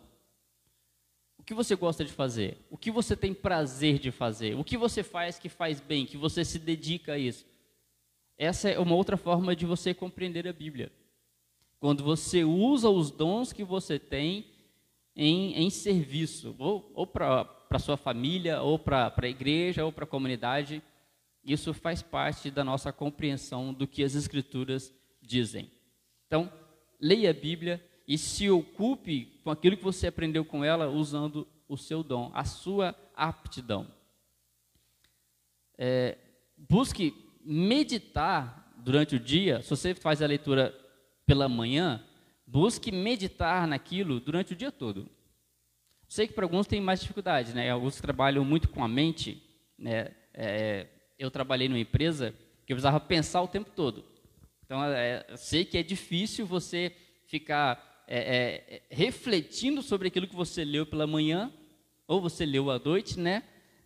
O 1.40 1.44
que 1.44 1.56
você 1.56 1.76
gosta 1.76 2.06
de 2.06 2.12
fazer? 2.12 2.60
O 2.70 2.78
que 2.78 2.92
você 2.92 3.16
tem 3.16 3.34
prazer 3.34 3.98
de 3.98 4.12
fazer? 4.12 4.56
O 4.56 4.64
que 4.64 4.78
você 4.78 5.02
faz 5.02 5.40
que 5.40 5.50
faz 5.50 5.80
bem, 5.80 6.06
que 6.06 6.18
você 6.18 6.46
se 6.46 6.60
dedica 6.60 7.14
a 7.14 7.18
isso? 7.18 7.46
Essa 8.38 8.70
é 8.70 8.80
uma 8.80 8.96
outra 8.96 9.18
forma 9.18 9.56
de 9.56 9.66
você 9.66 9.92
compreender 9.92 10.48
a 10.48 10.54
Bíblia. 10.54 10.92
Quando 11.80 12.04
você 12.04 12.44
usa 12.44 12.90
os 12.90 13.10
dons 13.10 13.52
que 13.52 13.64
você 13.64 13.98
tem 13.98 14.46
em, 15.16 15.56
em 15.56 15.70
serviço, 15.72 16.56
ou, 16.60 16.92
ou 16.94 17.08
para 17.08 17.80
sua 17.80 17.98
família, 17.98 18.62
ou 18.62 18.78
para 18.78 19.12
a 19.16 19.28
igreja, 19.28 19.84
ou 19.84 19.92
para 19.92 20.04
a 20.04 20.08
comunidade, 20.08 20.82
isso 21.44 21.74
faz 21.74 22.02
parte 22.02 22.52
da 22.52 22.64
nossa 22.64 22.92
compreensão 22.94 23.74
do 23.74 23.88
que 23.88 24.04
as 24.04 24.16
Escrituras 24.16 24.94
dizem. 25.22 25.72
Então, 26.28 26.52
leia 27.00 27.32
a 27.32 27.34
Bíblia 27.34 27.84
e 28.08 28.18
se 28.18 28.50
ocupe 28.50 29.40
com 29.44 29.50
aquilo 29.50 29.78
que 29.78 29.84
você 29.84 30.08
aprendeu 30.08 30.46
com 30.46 30.64
ela 30.64 30.90
usando 30.90 31.48
o 31.68 31.78
seu 31.78 32.04
dom, 32.04 32.32
a 32.34 32.44
sua 32.44 32.96
aptidão. 33.16 33.88
É, 35.78 36.18
busque 36.58 37.14
meditar 37.44 38.74
durante 38.78 39.16
o 39.16 39.20
dia. 39.20 39.62
Se 39.62 39.70
você 39.70 39.96
faz 39.96 40.22
a 40.22 40.28
leitura 40.28 40.78
pela 41.26 41.48
manhã, 41.48 42.04
busque 42.46 42.92
meditar 42.92 43.68
naquilo 43.68 44.20
durante 44.20 44.54
o 44.54 44.56
dia 44.56 44.72
todo. 44.72 45.10
Sei 46.08 46.28
que 46.28 46.34
para 46.34 46.46
alguns 46.46 46.68
tem 46.68 46.82
mais 46.82 47.00
dificuldade, 47.00 47.54
né? 47.54 47.70
Alguns 47.70 48.02
trabalham 48.02 48.44
muito 48.44 48.70
com 48.70 48.84
a 48.84 48.88
mente. 48.88 49.42
Né? 49.78 50.12
É, 50.34 50.88
eu 51.22 51.30
trabalhei 51.30 51.70
numa 51.70 51.80
empresa 51.80 52.34
que 52.66 52.74
eu 52.74 52.76
precisava 52.76 53.00
pensar 53.00 53.42
o 53.44 53.48
tempo 53.48 53.70
todo. 53.76 54.04
Então, 54.66 54.84
é, 54.84 55.24
sei 55.36 55.64
que 55.64 55.78
é 55.78 55.84
difícil 55.84 56.48
você 56.48 56.92
ficar 57.28 58.04
é, 58.08 58.18
é, 58.18 58.82
refletindo 58.90 59.84
sobre 59.84 60.08
aquilo 60.08 60.28
que 60.28 60.36
você 60.36 60.66
leu 60.66 60.86
pela 60.86 61.06
manhã, 61.06 61.54
ou 62.08 62.20
você 62.20 62.46
leu 62.46 62.72
à 62.72 62.80
noite, 62.80 63.20
né? 63.20 63.44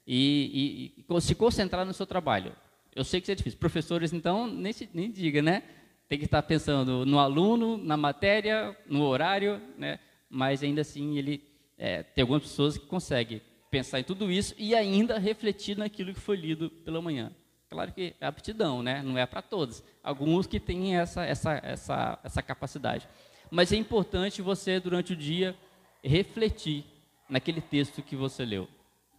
E, 0.08 0.94
e, 0.98 1.16
e, 1.16 1.22
se 1.22 1.36
concentrar 1.36 1.86
no 1.86 1.94
seu 1.94 2.06
trabalho. 2.06 2.56
Eu 2.96 3.04
sei 3.04 3.20
que 3.20 3.26
isso 3.26 3.32
é 3.34 3.36
difícil. 3.36 3.60
Professores, 3.60 4.14
então, 4.14 4.48
nem, 4.48 4.74
nem 4.94 5.12
diga, 5.12 5.42
né? 5.42 5.64
Tem 6.08 6.18
que 6.18 6.26
estar 6.26 6.42
pensando 6.44 7.06
no 7.06 7.20
aluno, 7.20 7.78
na 7.78 7.98
matéria, 7.98 8.78
no 8.88 9.04
horário, 9.04 9.62
né? 9.78 10.00
Mas 10.30 10.64
ainda 10.64 10.82
assim, 10.82 11.18
ele 11.18 11.44
é, 11.78 12.04
tem 12.04 12.22
algumas 12.22 12.44
pessoas 12.44 12.78
que 12.78 12.86
conseguem 12.86 13.42
pensar 13.78 14.00
em 14.00 14.04
tudo 14.04 14.32
isso 14.32 14.54
e 14.58 14.74
ainda 14.74 15.18
refletir 15.18 15.78
naquilo 15.78 16.14
que 16.14 16.20
foi 16.20 16.38
lido 16.38 16.70
pela 16.70 17.02
manhã. 17.02 17.32
Claro 17.70 17.92
que 17.92 18.16
é 18.22 18.26
aptidão, 18.26 18.82
né? 18.82 19.02
Não 19.04 19.18
é 19.18 19.26
para 19.26 19.42
todos. 19.42 19.84
Alguns 20.04 20.48
que 20.48 20.60
têm 20.60 20.98
essa, 20.98 21.26
essa, 21.26 21.60
essa, 21.64 22.20
essa 22.24 22.42
capacidade 22.42 23.08
mas 23.50 23.72
é 23.72 23.76
importante 23.76 24.42
você, 24.42 24.80
durante 24.80 25.14
o 25.14 25.16
dia, 25.16 25.56
refletir 26.04 26.86
naquele 27.30 27.62
texto 27.62 28.02
que 28.02 28.16
você 28.16 28.46
leu, 28.46 28.68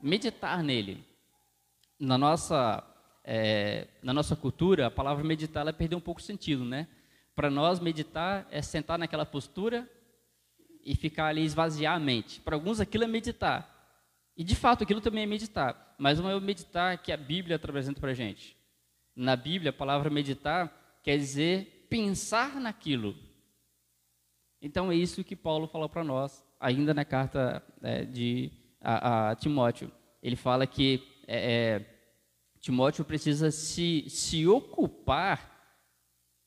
meditar 0.00 0.62
nele. 0.62 1.04
Na 1.98 2.18
nossa, 2.18 2.84
é, 3.24 3.88
na 4.02 4.12
nossa 4.12 4.36
cultura, 4.36 4.86
a 4.86 4.90
palavra 4.90 5.24
meditar 5.24 5.62
ela 5.62 5.72
perdeu 5.72 5.98
um 5.98 6.02
pouco 6.02 6.20
o 6.20 6.24
sentido, 6.24 6.64
né? 6.64 6.86
Para 7.34 7.50
nós, 7.50 7.80
meditar 7.80 8.46
é 8.50 8.62
sentar 8.62 8.98
naquela 8.98 9.26
postura 9.26 9.88
e 10.84 10.94
ficar 10.94 11.26
ali 11.26 11.42
esvaziar 11.42 11.96
a 11.96 12.00
mente. 12.00 12.40
Para 12.40 12.56
alguns, 12.56 12.80
aquilo 12.80 13.04
é 13.04 13.08
meditar. 13.08 13.75
E 14.36 14.44
de 14.44 14.54
fato, 14.54 14.84
aquilo 14.84 15.00
também 15.00 15.22
é 15.22 15.26
meditar, 15.26 15.94
mas 15.98 16.18
não 16.20 16.28
é 16.28 16.36
o 16.36 16.40
meditar 16.40 16.98
que 16.98 17.10
a 17.10 17.16
Bíblia 17.16 17.56
apresenta 17.56 18.00
para 18.00 18.10
a 18.10 18.14
gente. 18.14 18.56
Na 19.14 19.34
Bíblia, 19.34 19.70
a 19.70 19.72
palavra 19.72 20.10
meditar 20.10 21.00
quer 21.02 21.16
dizer 21.16 21.86
pensar 21.88 22.60
naquilo, 22.60 23.16
então 24.60 24.90
é 24.90 24.96
isso 24.96 25.22
que 25.22 25.36
Paulo 25.36 25.68
falou 25.68 25.88
para 25.88 26.02
nós, 26.02 26.44
ainda 26.58 26.94
na 26.94 27.04
carta 27.04 27.62
é, 27.82 28.04
de 28.04 28.50
a, 28.80 29.30
a, 29.30 29.36
Timóteo. 29.36 29.92
Ele 30.22 30.36
fala 30.36 30.66
que 30.66 31.02
é, 31.26 31.52
é, 31.52 31.98
Timóteo 32.60 33.04
precisa 33.04 33.50
se, 33.50 34.08
se 34.08 34.46
ocupar 34.46 35.54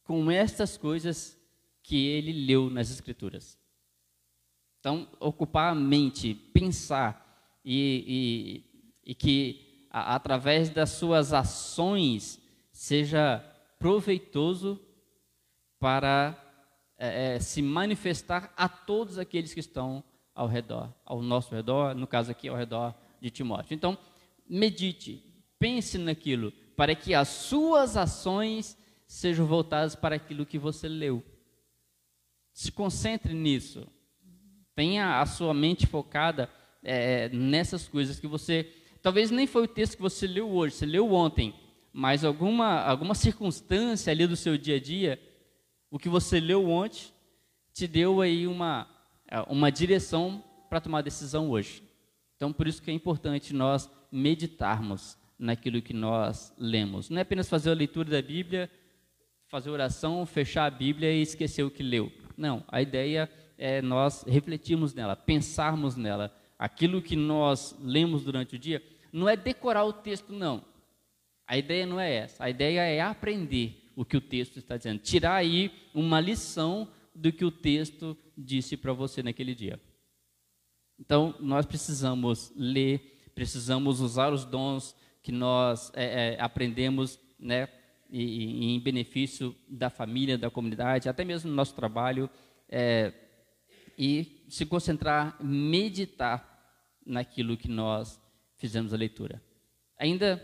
com 0.04 0.30
estas 0.32 0.78
coisas 0.78 1.38
que 1.84 2.08
ele 2.08 2.46
leu 2.46 2.70
nas 2.70 2.90
Escrituras. 2.92 3.58
Então, 4.80 5.08
ocupar 5.20 5.72
a 5.72 5.76
mente, 5.76 6.34
pensar, 6.34 7.29
e, 7.64 8.64
e, 9.06 9.12
e 9.12 9.16
que 9.16 9.88
a, 9.90 10.16
através 10.16 10.70
das 10.70 10.92
suas 10.92 11.34
ações 11.34 12.40
seja 12.72 13.44
proveitoso 13.78 14.80
para 15.80 16.38
é, 16.98 17.36
é, 17.36 17.40
se 17.40 17.62
manifestar 17.62 18.54
a 18.56 18.68
todos 18.68 19.18
aqueles 19.18 19.54
que 19.54 19.60
estão 19.60 20.04
ao 20.36 20.48
redor, 20.48 20.94
ao 21.06 21.22
nosso 21.22 21.54
redor, 21.54 21.96
no 21.96 22.06
caso 22.06 22.32
aqui 22.32 22.48
ao 22.48 22.56
redor 22.56 22.94
de 23.22 23.30
Timóteo. 23.30 23.74
Então, 23.74 23.98
medite, 24.48 25.24
pense 25.58 25.98
naquilo, 25.98 26.52
para 26.76 26.96
que 26.96 27.14
as 27.14 27.28
suas 27.28 27.98
ações 27.98 28.78
sejam 29.08 29.46
voltadas 29.46 29.96
para 29.96 30.16
aquilo 30.16 30.46
que 30.46 30.58
você 30.58 30.88
leu. 30.88 31.24
Se 32.54 32.72
concentre 32.72 33.34
nisso. 33.34 33.88
Tenha 34.76 35.20
a 35.20 35.26
sua 35.26 35.54
mente 35.54 35.88
focada 35.88 36.50
é, 36.84 37.30
nessas 37.30 37.88
coisas 37.88 38.20
que 38.20 38.28
você. 38.28 38.72
Talvez 39.02 39.32
nem 39.32 39.48
foi 39.48 39.64
o 39.64 39.68
texto 39.68 39.96
que 39.96 40.02
você 40.02 40.28
leu 40.28 40.50
hoje, 40.50 40.76
você 40.76 40.86
leu 40.86 41.12
ontem, 41.14 41.54
mas 41.94 42.26
alguma, 42.26 42.82
alguma 42.82 43.16
circunstância 43.16 44.12
ali 44.12 44.28
do 44.28 44.36
seu 44.36 44.58
dia 44.58 44.76
a 44.76 44.80
dia 44.80 45.20
o 45.92 45.98
que 45.98 46.10
você 46.10 46.40
leu 46.40 46.70
ontem 46.70 47.12
te 47.74 47.88
deu 47.88 48.22
aí 48.22 48.46
uma, 48.48 48.88
é, 49.28 49.42
uma 49.42 49.72
direção 49.72 50.44
para 50.70 50.82
tomar 50.82 51.02
decisão 51.02 51.50
hoje. 51.50 51.84
Então, 52.36 52.54
por 52.54 52.68
isso 52.68 52.82
que 52.82 52.92
é 52.92 52.94
importante 52.94 53.54
nós 53.54 53.90
meditarmos 54.12 55.18
naquilo 55.38 55.82
que 55.82 55.94
nós 55.94 56.54
lemos. 56.58 57.10
Não 57.10 57.18
é 57.18 57.22
apenas 57.22 57.50
fazer 57.50 57.72
a 57.72 57.76
leitura 57.76 58.10
da 58.10 58.22
Bíblia, 58.22 58.70
fazer 59.48 59.70
oração, 59.70 60.26
fechar 60.26 60.66
a 60.66 60.70
Bíblia 60.70 61.12
e 61.12 61.22
esquecer 61.22 61.64
o 61.64 61.72
que 61.72 61.82
leu. 61.82 62.12
Não, 62.38 62.64
a 62.68 62.82
ideia 62.82 63.30
é 63.58 63.82
nós 63.82 64.24
refletirmos 64.28 64.94
nela, 64.94 65.16
pensarmos 65.16 65.96
nela. 65.96 66.34
Aquilo 66.60 67.02
que 67.02 67.16
nós 67.16 67.74
lemos 67.82 68.26
durante 68.26 68.58
o 68.58 68.60
dia 68.60 68.84
não 69.14 69.30
é 69.30 69.38
decorar 69.38 69.86
o 69.86 69.94
texto, 69.94 70.34
não. 70.34 70.66
A 71.48 71.58
ideia 71.58 71.86
não 71.86 72.00
é 72.00 72.14
essa. 72.14 72.44
A 72.44 72.50
ideia 72.50 72.82
é 72.82 73.00
aprender 73.00 73.90
o 73.96 74.04
que 74.04 74.18
o 74.18 74.22
texto 74.22 74.58
está 74.60 74.76
dizendo. 74.76 75.00
Tirar 75.00 75.36
aí 75.36 75.72
uma 75.96 76.20
lição 76.20 76.88
do 77.16 77.32
que 77.32 77.46
o 77.46 77.50
texto 77.50 78.16
disse 78.38 78.76
para 78.76 78.92
você 78.92 79.24
naquele 79.24 79.56
dia. 79.56 79.80
Então, 81.00 81.34
nós 81.40 81.66
precisamos 81.66 82.52
ler, 82.56 83.32
precisamos 83.34 84.02
usar 84.02 84.34
os 84.34 84.44
dons 84.44 84.96
que 85.24 85.32
nós 85.32 85.92
é, 85.96 86.34
é, 86.34 86.42
aprendemos, 86.42 87.18
né, 87.40 87.70
e, 88.10 88.22
e, 88.22 88.76
em 88.76 88.80
benefício 88.80 89.56
da 89.68 89.90
família, 89.90 90.38
da 90.38 90.50
comunidade, 90.50 91.08
até 91.08 91.24
mesmo 91.24 91.50
no 91.50 91.56
nosso 91.56 91.74
trabalho, 91.74 92.30
é, 92.68 93.14
e 93.98 94.44
se 94.50 94.66
concentrar, 94.66 95.38
meditar 95.44 96.49
naquilo 97.10 97.58
que 97.58 97.68
nós 97.68 98.22
fizemos 98.58 98.94
a 98.94 98.98
leitura. 98.98 99.42
Ainda 99.98 100.42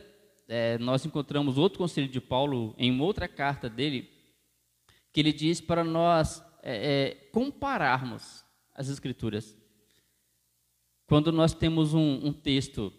é, 0.47 0.77
nós 0.77 1.05
encontramos 1.05 1.57
outro 1.57 1.79
conselho 1.79 2.07
de 2.07 2.19
Paulo 2.19 2.75
em 2.77 2.99
outra 2.99 3.27
carta 3.27 3.69
dele, 3.69 4.09
que 5.11 5.19
ele 5.19 5.31
diz 5.31 5.61
para 5.61 5.83
nós 5.83 6.43
é, 6.61 6.75
é, 6.75 7.15
compararmos 7.31 8.43
as 8.73 8.89
Escrituras. 8.89 9.55
Quando 11.07 11.31
nós 11.31 11.53
temos 11.53 11.93
um, 11.93 12.27
um 12.27 12.33
texto 12.33 12.91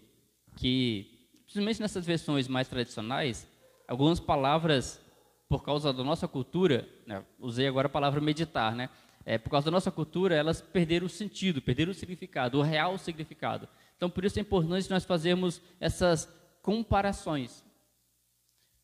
que, 0.57 1.29
principalmente 1.45 1.81
nessas 1.81 2.07
versões 2.07 2.47
mais 2.49 2.69
tradicionais, 2.69 3.47
algumas 3.87 4.21
palavras, 4.21 5.01
por 5.49 5.63
causa 5.63 5.93
da 5.93 6.03
nossa 6.03 6.27
cultura, 6.27 6.89
né, 7.07 7.25
usei 7.39 7.67
agora 7.67 7.87
a 7.87 7.91
palavra 7.91 8.21
meditar, 8.21 8.75
né? 8.75 8.89
É, 9.29 9.37
por 9.37 9.51
causa 9.51 9.65
da 9.65 9.73
nossa 9.73 9.91
cultura, 9.91 10.37
elas 10.37 10.61
perderam 10.61 11.07
o 11.07 11.11
sentido, 11.11 11.61
perderam 11.61 11.91
o 11.91 11.95
significado, 11.95 12.59
o 12.59 12.63
real 12.63 12.97
significado. 12.97 13.69
Então, 13.97 14.09
por 14.09 14.25
isso 14.25 14.39
é 14.39 14.43
importante 14.43 14.89
nós 14.89 15.05
fazermos 15.05 15.61
essas 15.81 16.33
comparações. 16.63 17.65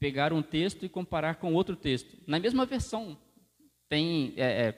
Pegar 0.00 0.32
um 0.32 0.42
texto 0.42 0.84
e 0.84 0.88
comparar 0.88 1.36
com 1.36 1.54
outro 1.54 1.76
texto. 1.76 2.16
Na 2.26 2.40
mesma 2.40 2.66
versão, 2.66 3.16
tem, 3.88 4.34
é, 4.36 4.66
é, 4.66 4.72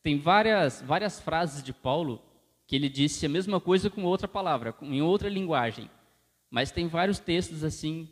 tem 0.00 0.16
várias, 0.16 0.80
várias 0.80 1.18
frases 1.18 1.60
de 1.60 1.72
Paulo 1.72 2.22
que 2.64 2.76
ele 2.76 2.88
disse 2.88 3.26
a 3.26 3.28
mesma 3.28 3.60
coisa 3.60 3.90
com 3.90 4.04
outra 4.04 4.28
palavra, 4.28 4.72
em 4.80 5.02
outra 5.02 5.28
linguagem. 5.28 5.90
Mas 6.48 6.70
tem 6.70 6.86
vários 6.86 7.18
textos 7.18 7.64
assim 7.64 8.08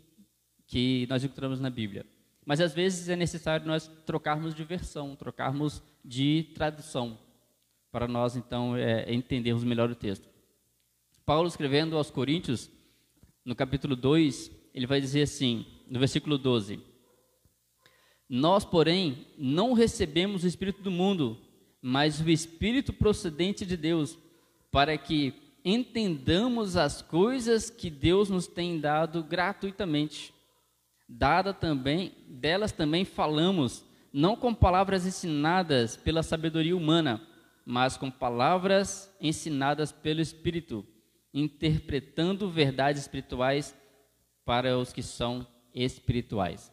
que 0.67 1.07
nós 1.09 1.23
encontramos 1.23 1.61
na 1.61 1.71
Bíblia. 1.71 2.05
Mas 2.45 2.61
às 2.61 2.75
vezes 2.75 3.09
é 3.09 3.15
necessário 3.15 3.65
nós 3.67 3.87
trocarmos 4.05 4.53
de 4.53 4.65
versão, 4.65 5.15
trocarmos 5.15 5.81
de 6.05 6.51
tradução, 6.55 7.19
para 7.91 8.09
nós 8.09 8.37
então 8.37 8.77
é, 8.77 9.13
entendermos 9.13 9.65
melhor 9.65 9.91
o 9.91 9.95
texto. 9.95 10.29
Paulo 11.25 11.49
escrevendo 11.49 11.97
aos 11.97 12.11
Coríntios, 12.11 12.71
no 13.45 13.55
capítulo 13.55 13.95
2, 13.95 14.51
ele 14.75 14.87
vai 14.87 15.01
dizer 15.01 15.23
assim, 15.23 15.67
no 15.89 15.99
versículo 15.99 16.39
12: 16.39 16.81
Nós, 18.29 18.65
porém, 18.65 19.27
não 19.37 19.73
recebemos 19.73 20.45
o 20.45 20.47
Espírito 20.47 20.83
do 20.83 20.91
mundo, 20.91 21.39
mas 21.81 22.21
o 22.21 22.31
Espírito 22.31 22.93
procedente 22.93 23.67
de 23.67 23.77
Deus, 23.77 24.19
para 24.71 24.97
que 24.97 25.35
entendamos 25.65 26.77
as 26.77 27.03
coisas 27.03 27.69
que 27.69 27.91
Deus 27.91 28.31
nos 28.31 28.47
tem 28.47 28.81
dado 28.81 29.23
gratuitamente 29.23 30.33
dada 31.09 31.55
também, 31.55 32.13
delas 32.29 32.71
também 32.71 33.05
falamos, 33.05 33.85
não 34.13 34.37
com 34.37 34.55
palavras 34.55 35.07
ensinadas 35.07 35.97
pela 35.97 36.23
sabedoria 36.23 36.77
humana, 36.77 37.21
mas 37.65 37.97
com 37.97 38.11
palavras 38.11 39.15
ensinadas 39.21 39.93
pelo 39.93 40.21
Espírito, 40.21 40.87
interpretando 41.33 42.51
verdades 42.51 43.03
espirituais 43.03 43.77
para 44.45 44.79
os 44.79 44.93
que 44.93 45.03
são 45.03 45.47
espirituais. 45.75 46.73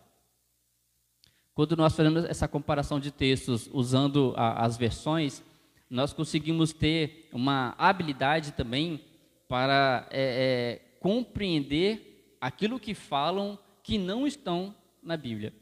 Quando 1.53 1.75
nós 1.75 1.95
fazemos 1.95 2.25
essa 2.25 2.47
comparação 2.47 2.99
de 2.99 3.11
textos 3.11 3.69
usando 3.73 4.33
a, 4.35 4.65
as 4.65 4.77
versões, 4.77 5.43
nós 5.89 6.13
conseguimos 6.13 6.73
ter 6.73 7.29
uma 7.31 7.75
habilidade 7.77 8.53
também 8.53 9.03
para 9.47 10.07
é, 10.11 10.81
é, 10.91 10.97
compreender 10.99 12.37
aquilo 12.41 12.79
que 12.79 12.93
falam 12.93 13.57
que 13.83 13.97
não 13.97 14.25
estão 14.25 14.75
na 15.01 15.15
Bíblia. 15.15 15.53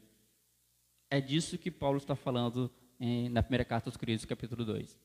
É 1.14 1.20
disso 1.20 1.56
que 1.56 1.70
Paulo 1.70 1.98
está 1.98 2.16
falando 2.16 2.68
em, 2.98 3.28
na 3.28 3.40
primeira 3.40 3.64
carta 3.64 3.88
aos 3.88 3.96
Coríntios, 3.96 4.24
capítulo 4.24 4.64
2. 4.64 4.98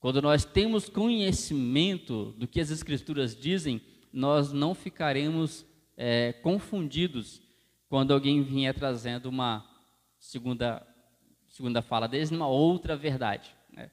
Quando 0.00 0.22
nós 0.22 0.46
temos 0.46 0.88
conhecimento 0.88 2.32
do 2.38 2.48
que 2.48 2.58
as 2.58 2.70
Escrituras 2.70 3.36
dizem, 3.36 3.82
nós 4.10 4.50
não 4.50 4.74
ficaremos 4.74 5.66
é, 5.94 6.32
confundidos 6.32 7.42
quando 7.86 8.14
alguém 8.14 8.42
vier 8.42 8.72
trazendo 8.72 9.28
uma 9.28 9.62
segunda, 10.18 10.82
segunda 11.50 11.82
fala 11.82 12.08
deles, 12.08 12.30
uma 12.30 12.48
outra 12.48 12.96
verdade. 12.96 13.54
Né? 13.70 13.90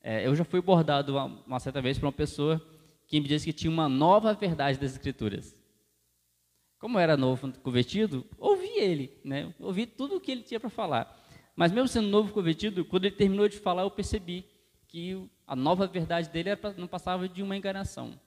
É, 0.00 0.26
eu 0.26 0.34
já 0.34 0.42
fui 0.42 0.60
abordado 0.60 1.12
uma, 1.12 1.24
uma 1.46 1.60
certa 1.60 1.82
vez 1.82 1.98
por 1.98 2.06
uma 2.06 2.12
pessoa 2.12 2.66
que 3.06 3.20
me 3.20 3.28
disse 3.28 3.44
que 3.44 3.52
tinha 3.52 3.70
uma 3.70 3.90
nova 3.90 4.32
verdade 4.32 4.78
das 4.78 4.92
Escrituras. 4.92 5.54
Como 6.78 6.98
era 6.98 7.14
novo 7.14 7.52
convertido, 7.60 8.24
ouvi 8.38 8.67
ele, 8.78 9.18
né? 9.24 9.52
ouvi 9.58 9.86
tudo 9.86 10.16
o 10.16 10.20
que 10.20 10.30
ele 10.32 10.42
tinha 10.42 10.60
para 10.60 10.70
falar. 10.70 11.18
Mas 11.54 11.72
mesmo 11.72 11.88
sendo 11.88 12.08
novo 12.08 12.32
convertido, 12.32 12.84
quando 12.84 13.04
ele 13.04 13.16
terminou 13.16 13.48
de 13.48 13.58
falar, 13.58 13.82
eu 13.82 13.90
percebi 13.90 14.46
que 14.86 15.28
a 15.46 15.56
nova 15.56 15.86
verdade 15.86 16.28
dele 16.28 16.50
era, 16.50 16.74
não 16.76 16.86
passava 16.86 17.28
de 17.28 17.42
uma 17.42 17.56
enganação. 17.56 18.18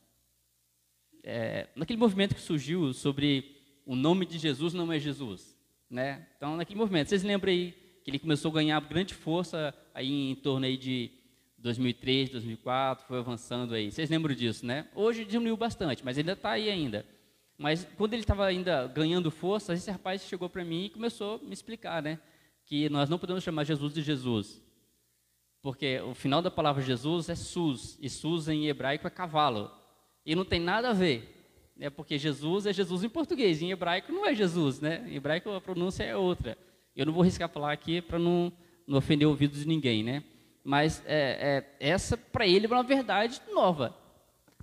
É, 1.23 1.67
naquele 1.75 1.99
movimento 1.99 2.35
que 2.35 2.41
surgiu 2.41 2.93
sobre 2.93 3.55
o 3.85 3.95
nome 3.95 4.25
de 4.25 4.37
Jesus 4.37 4.73
não 4.73 4.91
é 4.91 4.99
Jesus, 4.99 5.57
né? 5.89 6.27
Então, 6.35 6.57
naquele 6.57 6.79
movimento, 6.79 7.09
vocês 7.09 7.23
lembram 7.23 7.51
aí 7.51 7.73
que 8.03 8.09
ele 8.09 8.19
começou 8.19 8.51
a 8.51 8.55
ganhar 8.55 8.81
grande 8.81 9.13
força 9.13 9.73
aí 9.93 10.31
em 10.31 10.35
torno 10.35 10.65
aí 10.65 10.77
de 10.77 11.11
2003, 11.57 12.29
2004, 12.29 13.05
foi 13.07 13.19
avançando 13.19 13.73
aí. 13.73 13.91
Vocês 13.91 14.09
lembram 14.09 14.33
disso, 14.33 14.65
né? 14.65 14.87
Hoje 14.95 15.23
diminuiu 15.23 15.55
bastante, 15.55 16.03
mas 16.03 16.17
ainda 16.17 16.33
está 16.33 16.51
aí 16.51 16.69
ainda. 16.69 17.05
Mas 17.61 17.87
quando 17.95 18.13
ele 18.13 18.23
estava 18.23 18.43
ainda 18.43 18.87
ganhando 18.87 19.29
força, 19.29 19.75
esse 19.75 19.91
rapaz 19.91 20.23
chegou 20.23 20.49
para 20.49 20.65
mim 20.65 20.85
e 20.85 20.89
começou 20.89 21.35
a 21.35 21.37
me 21.45 21.53
explicar, 21.53 22.01
né? 22.01 22.19
Que 22.65 22.89
nós 22.89 23.07
não 23.07 23.19
podemos 23.19 23.43
chamar 23.43 23.65
Jesus 23.65 23.93
de 23.93 24.01
Jesus. 24.01 24.59
Porque 25.61 25.99
o 25.99 26.15
final 26.15 26.41
da 26.41 26.49
palavra 26.49 26.81
Jesus 26.81 27.29
é 27.29 27.35
sus, 27.35 27.99
e 28.01 28.09
sus 28.09 28.49
em 28.49 28.67
hebraico 28.67 29.05
é 29.05 29.11
cavalo. 29.11 29.69
E 30.25 30.33
não 30.33 30.43
tem 30.43 30.59
nada 30.59 30.89
a 30.89 30.93
ver. 30.93 31.71
Né? 31.77 31.91
Porque 31.91 32.17
Jesus 32.17 32.65
é 32.65 32.73
Jesus 32.73 33.03
em 33.03 33.09
português, 33.09 33.61
em 33.61 33.69
hebraico 33.69 34.11
não 34.11 34.25
é 34.25 34.33
Jesus, 34.33 34.79
né? 34.79 35.07
Em 35.07 35.17
hebraico 35.17 35.51
a 35.51 35.61
pronúncia 35.61 36.03
é 36.03 36.17
outra. 36.17 36.57
Eu 36.95 37.05
não 37.05 37.13
vou 37.13 37.21
riscar 37.21 37.47
falar 37.47 37.71
aqui 37.71 38.01
para 38.01 38.17
não, 38.17 38.51
não 38.87 38.97
ofender 38.97 39.27
o 39.27 39.29
ouvido 39.29 39.55
de 39.55 39.67
ninguém, 39.67 40.03
né? 40.03 40.23
Mas 40.63 41.03
é, 41.05 41.67
é, 41.79 41.89
essa, 41.91 42.17
para 42.17 42.47
ele, 42.47 42.65
é 42.65 42.69
uma 42.69 42.81
verdade 42.81 43.39
nova. 43.53 43.95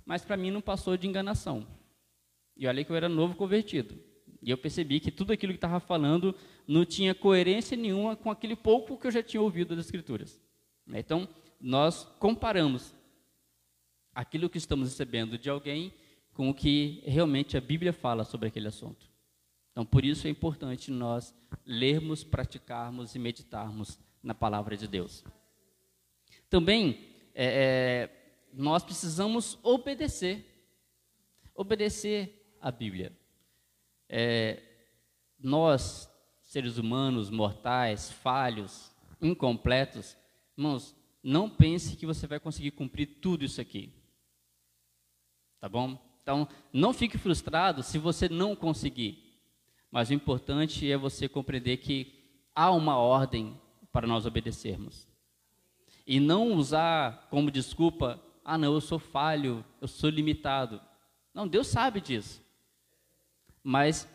Mas 0.05 0.25
para 0.25 0.35
mim 0.35 0.51
não 0.51 0.59
passou 0.59 0.97
de 0.97 1.07
enganação. 1.07 1.65
E 2.59 2.67
olha 2.67 2.83
que 2.83 2.91
eu 2.91 2.95
era 2.97 3.07
novo 3.07 3.35
convertido. 3.35 3.97
E 4.41 4.51
eu 4.51 4.57
percebi 4.57 4.99
que 4.99 5.09
tudo 5.09 5.31
aquilo 5.31 5.53
que 5.53 5.57
estava 5.57 5.79
falando 5.79 6.35
não 6.67 6.85
tinha 6.85 7.15
coerência 7.15 7.77
nenhuma 7.77 8.17
com 8.17 8.29
aquele 8.29 8.55
pouco 8.55 8.97
que 8.97 9.07
eu 9.07 9.11
já 9.11 9.23
tinha 9.23 9.41
ouvido 9.41 9.77
das 9.77 9.85
Escrituras. 9.85 10.41
Então, 10.93 11.27
nós 11.59 12.03
comparamos 12.19 12.93
aquilo 14.13 14.49
que 14.49 14.57
estamos 14.57 14.89
recebendo 14.89 15.37
de 15.37 15.49
alguém 15.49 15.93
com 16.33 16.49
o 16.49 16.53
que 16.53 17.01
realmente 17.05 17.55
a 17.55 17.61
Bíblia 17.61 17.93
fala 17.93 18.25
sobre 18.25 18.49
aquele 18.49 18.67
assunto. 18.67 19.09
Então, 19.71 19.85
por 19.85 20.03
isso 20.03 20.27
é 20.27 20.29
importante 20.29 20.91
nós 20.91 21.33
lermos, 21.65 22.25
praticarmos 22.25 23.15
e 23.15 23.19
meditarmos 23.19 23.97
na 24.21 24.33
palavra 24.33 24.75
de 24.75 24.85
Deus. 24.85 25.23
Também, 26.49 27.07
é, 27.33 27.45
é, 27.45 28.09
nós 28.53 28.83
precisamos 28.83 29.57
obedecer. 29.63 30.45
Obedecer 31.55 32.38
a 32.61 32.71
Bíblia. 32.71 33.11
É, 34.07 34.61
nós, 35.39 36.09
seres 36.43 36.77
humanos, 36.77 37.29
mortais, 37.29 38.11
falhos, 38.11 38.91
incompletos, 39.21 40.17
irmãos, 40.57 40.95
não 41.23 41.49
pense 41.49 41.95
que 41.95 42.05
você 42.05 42.25
vai 42.27 42.39
conseguir 42.39 42.71
cumprir 42.71 43.19
tudo 43.21 43.43
isso 43.43 43.59
aqui. 43.59 43.93
Tá 45.59 45.67
bom? 45.67 45.97
Então, 46.21 46.47
não 46.71 46.93
fique 46.93 47.17
frustrado 47.17 47.83
se 47.83 47.97
você 47.97 48.29
não 48.29 48.55
conseguir. 48.55 49.29
Mas 49.91 50.09
o 50.09 50.13
importante 50.13 50.89
é 50.89 50.95
você 50.95 51.27
compreender 51.27 51.77
que 51.77 52.13
há 52.55 52.71
uma 52.71 52.97
ordem 52.97 53.59
para 53.91 54.07
nós 54.07 54.25
obedecermos. 54.25 55.07
E 56.05 56.19
não 56.19 56.53
usar 56.53 57.27
como 57.29 57.51
desculpa, 57.51 58.21
ah, 58.43 58.57
não, 58.57 58.73
eu 58.73 58.81
sou 58.81 58.99
falho, 58.99 59.65
eu 59.81 59.87
sou 59.87 60.09
limitado. 60.09 60.81
Não, 61.33 61.47
Deus 61.47 61.67
sabe 61.67 62.01
disso. 62.01 62.41
Mas 63.63 64.07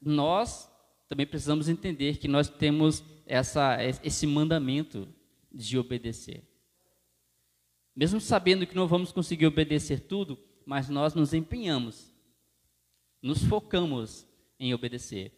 nós 0.00 0.70
também 1.08 1.26
precisamos 1.26 1.68
entender 1.68 2.18
que 2.18 2.28
nós 2.28 2.48
temos 2.48 3.02
essa, 3.26 3.78
esse 4.02 4.26
mandamento 4.26 5.08
de 5.52 5.78
obedecer. 5.78 6.42
Mesmo 7.94 8.20
sabendo 8.20 8.66
que 8.66 8.76
não 8.76 8.86
vamos 8.86 9.12
conseguir 9.12 9.46
obedecer 9.46 10.00
tudo, 10.00 10.38
mas 10.64 10.88
nós 10.88 11.14
nos 11.14 11.34
empenhamos, 11.34 12.14
nos 13.20 13.42
focamos 13.44 14.26
em 14.58 14.72
obedecer. 14.72 15.32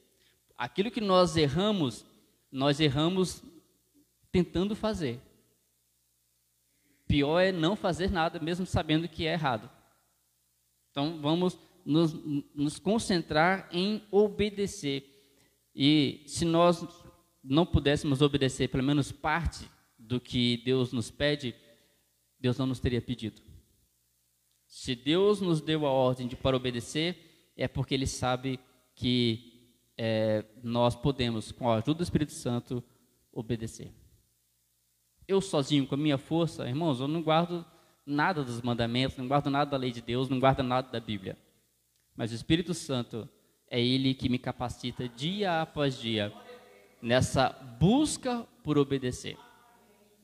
Aquilo 0.57 0.91
que 0.91 1.01
nós 1.01 1.37
erramos, 1.37 2.05
nós 2.51 2.79
erramos 2.79 3.43
tentando 4.31 4.77
fazer. 4.77 5.21
Pior 7.07 7.41
é 7.41 7.53
não 7.53 7.77
fazer 7.77 8.11
nada, 8.11 8.39
mesmo 8.39 8.67
sabendo 8.67 9.09
que 9.09 9.27
é 9.27 9.33
errado. 9.33 9.71
Então 10.91 11.21
vamos 11.21 11.59
nos, 11.85 12.13
nos 12.55 12.79
concentrar 12.79 13.69
em 13.73 14.03
obedecer. 14.11 15.05
E 15.75 16.23
se 16.27 16.45
nós 16.45 16.87
não 17.43 17.67
pudéssemos 17.67 18.23
obedecer 18.23 18.69
pelo 18.69 18.85
menos 18.85 19.11
parte 19.11 19.69
do 19.99 20.21
que 20.21 20.63
Deus 20.65 20.93
nos 20.93 21.11
pede, 21.11 21.55
Deus 22.39 22.59
não 22.59 22.67
nos 22.67 22.81
teria 22.81 23.01
pedido. 23.01 23.41
Se 24.67 24.95
Deus 24.95 25.41
nos 25.41 25.61
deu 25.61 25.87
a 25.87 25.91
ordem 25.91 26.27
de 26.27 26.37
para 26.37 26.57
obedecer, 26.57 27.53
é 27.57 27.69
porque 27.69 27.95
Ele 27.95 28.07
sabe 28.07 28.59
que 28.95 29.71
é, 29.97 30.45
nós 30.63 30.97
podemos, 30.97 31.53
com 31.53 31.71
a 31.71 31.77
ajuda 31.77 31.95
do 31.95 32.03
Espírito 32.03 32.33
Santo, 32.33 32.83
obedecer. 33.33 33.93
Eu 35.29 35.41
sozinho, 35.41 35.87
com 35.87 35.95
a 35.95 35.99
minha 35.99 36.19
força, 36.19 36.67
irmãos, 36.69 37.01
eu 37.01 37.09
não 37.09 37.23
guardo 37.23 37.65
nada 38.05 38.43
dos 38.43 38.61
mandamentos, 38.61 39.17
não 39.17 39.29
guardo 39.29 39.51
nada 39.51 39.71
da 39.71 39.77
lei 39.77 39.93
de 39.93 40.01
Deus, 40.01 40.29
não 40.29 40.41
guardo 40.41 40.63
nada 40.63 40.91
da 40.91 41.01
Bíblia. 41.01 41.37
Mas 42.17 42.33
o 42.33 42.35
Espírito 42.35 42.75
Santo 42.75 43.29
é 43.69 43.81
ele 43.81 44.15
que 44.15 44.29
me 44.29 44.39
capacita 44.39 45.09
dia 45.09 45.63
após 45.63 45.99
dia 45.99 46.33
nessa 47.01 47.51
busca 47.81 48.47
por 48.63 48.79
obedecer. 48.79 49.37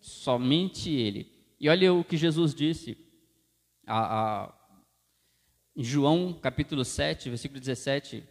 Somente 0.00 0.90
ele. 0.90 1.32
E 1.58 1.68
olha 1.68 1.92
o 1.92 2.04
que 2.04 2.16
Jesus 2.16 2.54
disse 2.54 2.96
a, 3.86 4.44
a, 4.44 4.54
Em 5.74 5.82
João 5.82 6.32
capítulo 6.32 6.84
7, 6.84 7.30
versículo 7.30 7.58
17. 7.58 8.22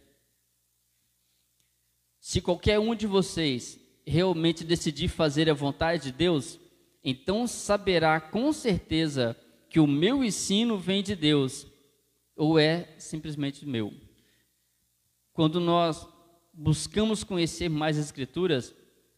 Se 2.20 2.40
qualquer 2.40 2.78
um 2.78 2.94
de 2.94 3.06
vocês 3.06 3.78
realmente 4.06 4.64
decidir 4.64 5.08
fazer 5.08 5.50
a 5.50 5.54
vontade 5.54 6.04
de 6.04 6.12
Deus, 6.12 6.58
então 7.04 7.46
saberá 7.46 8.20
com 8.20 8.52
certeza 8.52 9.36
que 9.68 9.78
o 9.78 9.86
meu 9.86 10.24
ensino 10.24 10.78
vem 10.78 11.02
de 11.02 11.14
Deus 11.14 11.66
ou 12.38 12.58
é 12.58 12.94
simplesmente 12.98 13.66
meu. 13.66 13.92
Quando 15.32 15.60
nós 15.60 16.06
buscamos 16.54 17.24
conhecer 17.24 17.68
mais 17.68 17.98
as 17.98 18.06
Escrituras, 18.06 18.74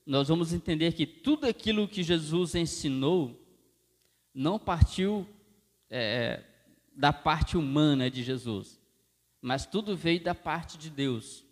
nós 0.06 0.28
vamos 0.28 0.52
entender 0.52 0.92
que 0.94 1.06
tudo 1.06 1.46
aquilo 1.46 1.86
que 1.86 2.02
Jesus 2.02 2.54
ensinou 2.54 3.38
não 4.34 4.58
partiu 4.58 5.26
é, 5.90 6.42
da 6.96 7.12
parte 7.12 7.56
humana 7.56 8.10
de 8.10 8.22
Jesus, 8.22 8.80
mas 9.40 9.66
tudo 9.66 9.94
veio 9.94 10.22
da 10.22 10.34
parte 10.34 10.78
de 10.78 10.88
Deus. 10.88 11.44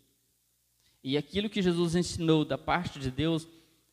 E 1.04 1.16
aquilo 1.16 1.50
que 1.50 1.62
Jesus 1.62 1.94
ensinou 1.94 2.44
da 2.44 2.59
parte 2.59 2.98
de 2.98 3.11
Deus, 3.11 3.46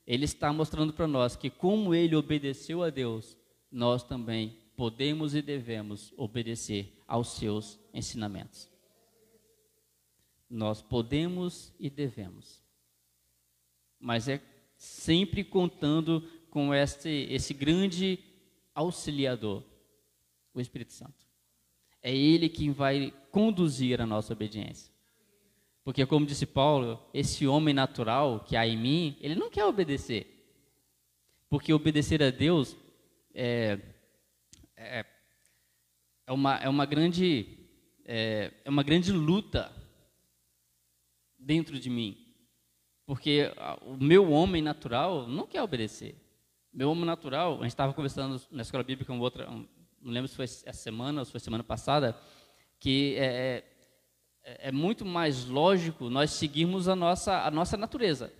ele 0.07 0.25
está 0.25 0.51
mostrando 0.51 0.93
para 0.93 1.07
nós 1.07 1.35
que, 1.35 1.49
como 1.49 1.93
ele 1.93 2.15
obedeceu 2.15 2.83
a 2.83 2.89
Deus, 2.89 3.37
nós 3.71 4.01
também 4.03 4.57
podemos 4.75 5.35
e 5.35 5.41
devemos 5.41 6.13
obedecer 6.17 6.93
aos 7.07 7.29
seus 7.29 7.79
ensinamentos. 7.93 8.69
Nós 10.49 10.81
podemos 10.81 11.73
e 11.79 11.89
devemos. 11.89 12.63
Mas 13.99 14.27
é 14.27 14.41
sempre 14.77 15.43
contando 15.43 16.21
com 16.49 16.73
este, 16.73 17.09
esse 17.29 17.53
grande 17.53 18.19
auxiliador, 18.73 19.63
o 20.53 20.61
Espírito 20.61 20.93
Santo. 20.93 21.25
É 22.01 22.15
ele 22.15 22.49
quem 22.49 22.71
vai 22.71 23.13
conduzir 23.31 23.99
a 23.99 24.05
nossa 24.05 24.33
obediência. 24.33 24.93
Porque, 25.83 26.05
como 26.05 26.25
disse 26.25 26.45
Paulo, 26.45 26.99
esse 27.13 27.45
homem 27.45 27.73
natural 27.73 28.39
que 28.39 28.55
há 28.55 28.67
em 28.67 28.77
mim, 28.77 29.17
ele 29.21 29.35
não 29.35 29.49
quer 29.49 29.65
obedecer. 29.65 30.31
Porque 31.49 31.73
obedecer 31.73 32.23
a 32.23 32.31
Deus 32.31 32.75
é, 33.33 33.79
é, 34.85 35.05
é, 36.27 36.31
uma, 36.31 36.55
é, 36.57 36.69
uma, 36.69 36.85
grande, 36.85 37.57
é, 38.05 38.51
é 38.63 38.69
uma 38.69 38.83
grande 38.83 39.11
luta 39.11 39.71
dentro 41.37 41.79
de 41.79 41.89
mim. 41.89 42.17
Porque 43.05 43.51
o 43.81 43.95
meu 43.97 44.31
homem 44.31 44.61
natural 44.61 45.27
não 45.27 45.45
quer 45.45 45.61
obedecer. 45.61 46.15
Meu 46.73 46.89
homem 46.89 47.05
natural, 47.05 47.53
a 47.53 47.61
gente 47.61 47.67
estava 47.67 47.93
conversando 47.93 48.41
na 48.51 48.63
escola 48.63 48.83
bíblica 48.83 49.13
com 49.13 49.19
outra, 49.19 49.49
um, 49.49 49.67
não 50.01 50.11
lembro 50.11 50.27
se 50.27 50.35
foi 50.35 50.43
essa 50.43 50.73
semana 50.73 51.21
ou 51.21 51.25
se 51.25 51.31
foi 51.31 51.39
semana 51.39 51.63
passada, 51.63 52.19
que 52.79 53.15
é, 53.17 53.63
é, 54.43 54.67
é, 54.67 54.71
muito 54.71 55.05
mais 55.05 55.45
lógico 55.45 56.09
nós 56.09 56.31
seguirmos 56.31 56.87
a 56.87 56.95
nossa, 56.95 57.45
a 57.45 57.51
nossa 57.51 57.77
natureza. 57.77 58.33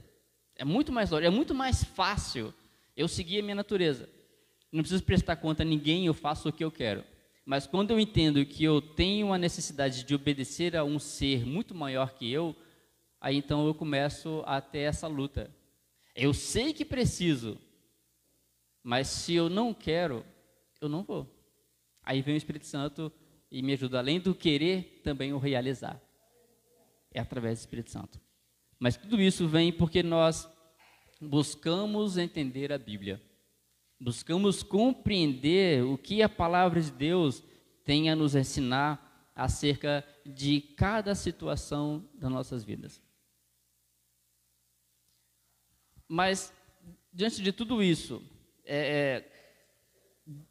É 0.56 0.66
muito 0.66 0.92
mais 0.92 1.12
lógico, 1.12 1.28
é 1.28 1.36
muito 1.36 1.54
mais 1.54 1.84
fácil 1.84 2.54
eu 2.96 3.08
seguir 3.08 3.40
a 3.40 3.44
minha 3.44 3.56
natureza. 3.56 4.10
Não 4.76 4.84
preciso 4.84 5.06
prestar 5.06 5.38
conta 5.38 5.64
a 5.64 5.66
ninguém, 5.66 6.06
eu 6.06 6.14
faço 6.14 6.50
o 6.50 6.52
que 6.52 6.62
eu 6.62 6.70
quero. 6.70 7.02
Mas 7.46 7.66
quando 7.66 7.92
eu 7.92 8.00
entendo 8.00 8.46
que 8.46 8.62
eu 8.62 8.82
tenho 8.82 9.32
a 9.32 9.38
necessidade 9.38 10.04
de 10.04 10.14
obedecer 10.14 10.76
a 10.76 10.84
um 10.84 11.00
ser 11.00 11.46
muito 11.46 11.74
maior 11.74 12.14
que 12.14 12.30
eu, 12.30 12.54
aí 13.22 13.38
então 13.38 13.66
eu 13.66 13.74
começo 13.74 14.44
a 14.46 14.60
ter 14.60 14.80
essa 14.80 15.08
luta. 15.08 15.50
Eu 16.14 16.34
sei 16.34 16.74
que 16.74 16.84
preciso, 16.84 17.58
mas 18.84 19.08
se 19.08 19.34
eu 19.34 19.50
não 19.50 19.74
quero, 19.74 20.26
eu 20.82 20.90
não 20.90 21.04
vou. 21.04 21.26
Aí 22.04 22.22
vem 22.22 22.34
o 22.34 22.38
Espírito 22.38 22.66
Santo 22.66 23.10
e 23.50 23.62
me 23.62 23.72
ajuda, 23.72 24.00
além 24.00 24.20
do 24.20 24.36
querer, 24.36 25.00
também 25.06 25.32
o 25.32 25.38
realizar. 25.38 26.02
É 27.14 27.22
através 27.22 27.60
do 27.60 27.62
Espírito 27.62 27.92
Santo. 27.92 28.20
Mas 28.78 28.98
tudo 28.98 29.22
isso 29.22 29.48
vem 29.48 29.72
porque 29.72 30.04
nós 30.04 30.50
buscamos 31.22 32.18
entender 32.18 32.74
a 32.74 32.78
Bíblia. 32.78 33.22
Buscamos 34.00 34.62
compreender 34.62 35.84
o 35.84 35.98
que 35.98 36.22
a 36.22 36.30
palavra 36.30 36.82
de 36.82 36.92
Deus 36.92 37.44
tem 37.84 38.10
a 38.10 38.16
nos 38.16 38.36
ensinar 38.36 39.30
acerca 39.36 40.06
de 40.26 40.62
cada 40.62 41.14
situação 41.14 42.08
das 42.14 42.32
nossas 42.32 42.64
vidas. 42.64 43.02
Mas, 46.08 46.54
diante 47.12 47.42
de 47.42 47.52
tudo 47.52 47.82
isso, 47.82 48.22
é, 48.64 49.24
é 49.24 49.36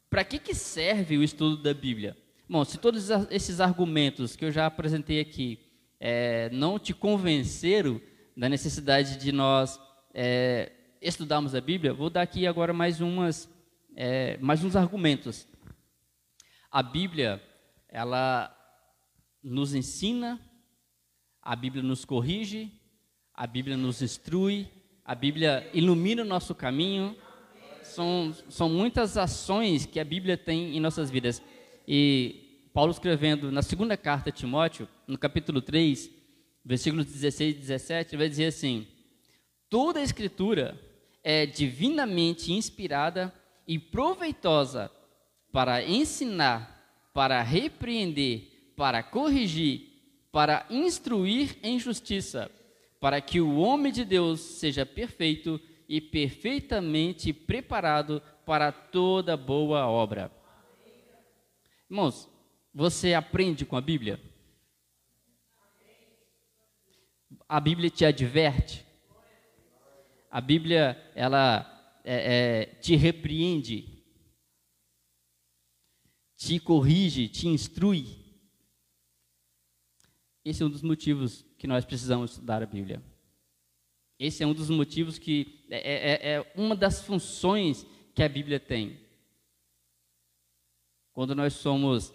para 0.09 0.23
que, 0.23 0.39
que 0.39 0.53
serve 0.53 1.17
o 1.17 1.23
estudo 1.23 1.61
da 1.61 1.73
Bíblia? 1.73 2.17
Bom, 2.47 2.63
se 2.63 2.77
todos 2.77 3.09
esses 3.29 3.59
argumentos 3.59 4.35
que 4.35 4.45
eu 4.45 4.51
já 4.51 4.65
apresentei 4.65 5.19
aqui 5.19 5.59
é, 5.99 6.49
não 6.51 6.79
te 6.79 6.93
convenceram 6.93 7.99
da 8.37 8.47
necessidade 8.47 9.17
de 9.17 9.31
nós 9.31 9.79
é, 10.13 10.71
estudarmos 11.07 11.53
a 11.53 11.61
Bíblia, 11.61 11.93
vou 11.93 12.09
dar 12.09 12.23
aqui 12.23 12.47
agora 12.47 12.73
mais, 12.73 12.99
umas, 12.99 13.47
é, 13.95 14.37
mais 14.37 14.63
uns 14.63 14.75
argumentos. 14.75 15.47
A 16.71 16.81
Bíblia, 16.81 17.41
ela 17.87 18.51
nos 19.43 19.75
ensina, 19.75 20.41
a 21.41 21.55
Bíblia 21.55 21.83
nos 21.83 22.03
corrige, 22.03 22.71
a 23.33 23.45
Bíblia 23.45 23.77
nos 23.77 24.01
instrui, 24.01 24.67
a 25.03 25.13
Bíblia 25.13 25.69
ilumina 25.73 26.23
o 26.23 26.25
nosso 26.25 26.55
caminho. 26.55 27.15
São, 27.83 28.33
são 28.49 28.67
muitas 28.67 29.15
ações 29.15 29.85
que 29.85 29.99
a 29.99 30.03
Bíblia 30.03 30.35
tem 30.35 30.75
em 30.75 30.79
nossas 30.79 31.11
vidas. 31.11 31.39
E 31.87 32.69
Paulo 32.73 32.91
escrevendo 32.91 33.51
na 33.51 33.61
segunda 33.61 33.95
carta 33.95 34.31
a 34.31 34.33
Timóteo, 34.33 34.89
no 35.07 35.19
capítulo 35.19 35.61
3, 35.61 36.09
versículos 36.65 37.05
16 37.05 37.55
e 37.55 37.59
17, 37.59 38.17
vai 38.17 38.27
dizer 38.27 38.47
assim: 38.47 38.87
Toda 39.69 39.99
a 39.99 40.03
escritura 40.03 40.79
é 41.27 41.43
divinamente 41.47 42.53
inspirada 42.53 43.33
e 43.67 43.79
proveitosa 43.79 44.91
para 45.51 45.83
ensinar, 45.83 47.09
para 47.15 47.41
repreender, 47.41 48.73
para 48.77 49.01
corrigir, 49.01 49.89
para 50.31 50.67
instruir 50.69 51.57
em 51.63 51.79
justiça, 51.79 52.51
para 52.99 53.19
que 53.21 53.41
o 53.41 53.57
homem 53.57 53.91
de 53.91 54.05
Deus 54.05 54.39
seja 54.39 54.85
perfeito 54.85 55.59
e 55.89 55.99
perfeitamente 55.99 57.33
preparado 57.33 58.21
para 58.45 58.71
toda 58.71 59.35
boa 59.35 59.87
obra. 59.87 60.31
Irmãos, 61.89 62.29
você 62.71 63.15
aprende 63.15 63.65
com 63.65 63.75
a 63.75 63.81
Bíblia? 63.81 64.21
A 67.49 67.59
Bíblia 67.59 67.89
te 67.89 68.05
adverte? 68.05 68.84
A 70.35 70.41
Bíblia, 70.41 71.01
ela 71.15 71.65
é, 72.03 72.63
é, 72.63 72.65
te 72.81 72.93
repreende, 72.97 74.03
te 76.35 76.59
corrige, 76.59 77.29
te 77.29 77.47
instrui. 77.47 78.05
Esse 80.43 80.61
é 80.61 80.65
um 80.65 80.69
dos 80.69 80.81
motivos 80.81 81.45
que 81.57 81.65
nós 81.65 81.85
precisamos 81.85 82.31
estudar 82.31 82.61
a 82.61 82.65
Bíblia. 82.65 83.01
Esse 84.19 84.43
é 84.43 84.45
um 84.45 84.53
dos 84.53 84.69
motivos 84.69 85.17
que 85.17 85.65
é, 85.69 85.77
é, 85.77 86.11
é, 86.11 86.33
é 86.33 86.53
uma 86.53 86.75
das 86.75 87.01
funções 87.01 87.87
que 88.13 88.21
a 88.21 88.27
Bíblia 88.27 88.59
tem. 88.59 88.99
Quando 91.13 91.33
nós 91.33 91.53
somos 91.53 92.13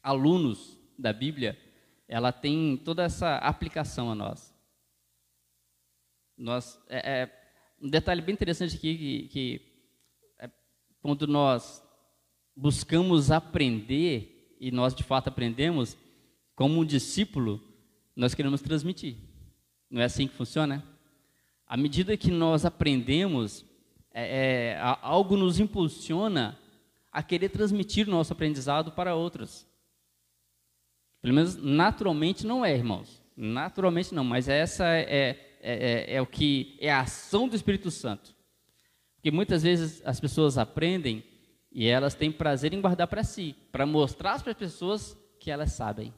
alunos 0.00 0.78
da 0.96 1.12
Bíblia, 1.12 1.58
ela 2.06 2.30
tem 2.30 2.76
toda 2.76 3.02
essa 3.02 3.38
aplicação 3.38 4.12
a 4.12 4.14
nós. 4.14 4.55
Nós 6.36 6.78
é, 6.88 7.22
é 7.22 7.46
um 7.80 7.88
detalhe 7.88 8.22
bem 8.22 8.32
interessante 8.32 8.76
aqui 8.76 8.96
que, 8.96 9.28
que 9.28 9.60
é, 10.38 10.50
quando 11.00 11.26
nós 11.26 11.82
buscamos 12.54 13.30
aprender 13.30 14.56
e 14.58 14.70
nós 14.70 14.94
de 14.94 15.02
fato 15.02 15.28
aprendemos, 15.28 15.96
como 16.54 16.80
um 16.80 16.84
discípulo, 16.84 17.62
nós 18.14 18.34
queremos 18.34 18.62
transmitir. 18.62 19.16
Não 19.90 20.00
é 20.00 20.04
assim 20.04 20.26
que 20.26 20.34
funciona? 20.34 20.82
À 21.66 21.76
medida 21.76 22.16
que 22.16 22.30
nós 22.30 22.64
aprendemos, 22.64 23.64
é, 24.12 24.72
é, 24.72 24.78
algo 25.02 25.36
nos 25.36 25.60
impulsiona 25.60 26.58
a 27.12 27.22
querer 27.22 27.50
transmitir 27.50 28.06
nosso 28.08 28.32
aprendizado 28.32 28.92
para 28.92 29.14
outros. 29.14 29.66
Pelo 31.20 31.34
menos 31.34 31.56
naturalmente 31.56 32.46
não 32.46 32.64
é, 32.64 32.74
irmãos. 32.74 33.22
Naturalmente 33.36 34.14
não, 34.14 34.24
mas 34.24 34.48
essa 34.48 34.86
é, 34.86 35.55
é, 35.66 36.12
é, 36.12 36.14
é 36.14 36.22
o 36.22 36.26
que 36.26 36.76
é 36.80 36.92
a 36.92 37.00
ação 37.00 37.48
do 37.48 37.56
Espírito 37.56 37.90
Santo. 37.90 38.36
Porque 39.16 39.32
muitas 39.32 39.64
vezes 39.64 40.00
as 40.04 40.20
pessoas 40.20 40.56
aprendem 40.56 41.24
e 41.72 41.86
elas 41.86 42.14
têm 42.14 42.30
prazer 42.30 42.72
em 42.72 42.80
guardar 42.80 43.08
para 43.08 43.24
si, 43.24 43.56
para 43.72 43.84
mostrar 43.84 44.40
para 44.40 44.52
as 44.52 44.58
pessoas 44.58 45.18
que 45.40 45.50
elas 45.50 45.72
sabem. 45.72 46.14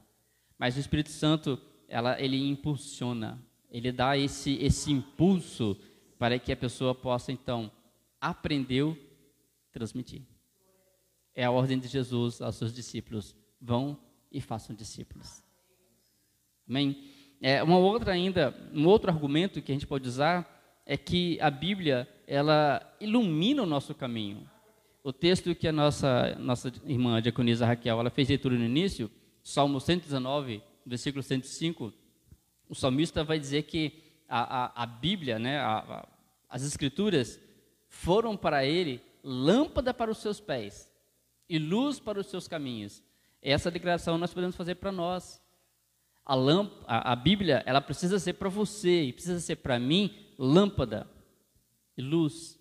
Mas 0.59 0.77
o 0.77 0.81
Espírito 0.81 1.09
Santo, 1.09 1.59
ela, 1.89 2.21
ele 2.21 2.37
impulsiona, 2.37 3.43
ele 3.71 3.91
dá 3.91 4.19
esse, 4.19 4.55
esse 4.57 4.93
impulso 4.93 5.81
para 6.19 6.39
que 6.39 6.53
a 6.53 6.57
pessoa 6.57 6.95
possa, 6.95 7.33
então, 7.33 7.73
aprender, 8.21 8.95
transmitir. 9.73 10.23
É 11.35 11.45
a 11.45 11.51
ordem 11.51 11.79
de 11.79 11.89
Jesus 11.89 12.43
aos 12.43 12.57
seus 12.57 12.73
discípulos: 12.73 13.35
vão 13.59 13.99
e 14.31 14.41
façam 14.43 14.77
discípulos. 14.77 15.43
Amém? 16.69 17.11
É, 17.41 17.63
uma 17.63 17.79
outra 17.79 18.13
ainda, 18.13 18.55
um 18.73 18.87
outro 18.87 19.11
argumento 19.11 19.63
que 19.63 19.71
a 19.71 19.75
gente 19.75 19.87
pode 19.87 20.09
usar 20.09 20.81
é 20.85 20.97
que 20.97 21.39
a 21.41 21.51
Bíblia 21.51 22.09
ela 22.27 22.83
ilumina 23.01 23.63
o 23.63 23.67
nosso 23.67 23.95
caminho. 23.95 24.49
O 25.03 25.13
texto 25.13 25.55
que 25.55 25.69
a 25.69 25.73
nossa 25.73 26.35
nossa 26.37 26.73
irmã 26.85 27.23
diaconisa 27.23 27.67
Raquel 27.67 28.01
ela 28.01 28.11
fez 28.11 28.29
leitura 28.29 28.57
no 28.57 28.65
início, 28.65 29.11
Salmo 29.43 29.81
119, 29.81 30.63
versículo 30.85 31.23
105, 31.23 31.93
o 32.69 32.75
salmista 32.75 33.25
vai 33.25 33.39
dizer 33.39 33.63
que 33.63 33.93
a, 34.29 34.65
a, 34.65 34.83
a 34.83 34.87
Bíblia, 34.87 35.39
né, 35.39 35.59
a, 35.59 36.07
as 36.49 36.63
Escrituras, 36.65 37.41
foram 37.89 38.37
para 38.37 38.65
ele 38.65 39.01
lâmpada 39.23 39.95
para 39.95 40.11
os 40.11 40.19
seus 40.19 40.41
pés 40.41 40.93
e 41.49 41.59
luz 41.59 41.99
para 41.99 42.21
os 42.21 42.27
seus 42.27 42.47
caminhos. 42.47 43.03
Essa 43.41 43.71
declaração 43.71 44.19
nós 44.19 44.35
podemos 44.35 44.57
fazer 44.57 44.75
para 44.75 44.93
nós. 44.93 45.41
A, 46.29 46.35
lâmp 46.35 46.71
a, 46.87 47.13
a 47.13 47.17
Bíblia, 47.17 47.63
ela 47.67 47.81
precisa 47.81 48.21
ser 48.21 48.35
para 48.35 48.49
você 48.49 49.05
e 49.05 49.13
precisa 49.13 49.41
ser 49.41 49.57
para 49.57 49.79
mim 49.79 50.15
lâmpada 50.39 51.09
e 51.97 52.03
luz. 52.03 52.57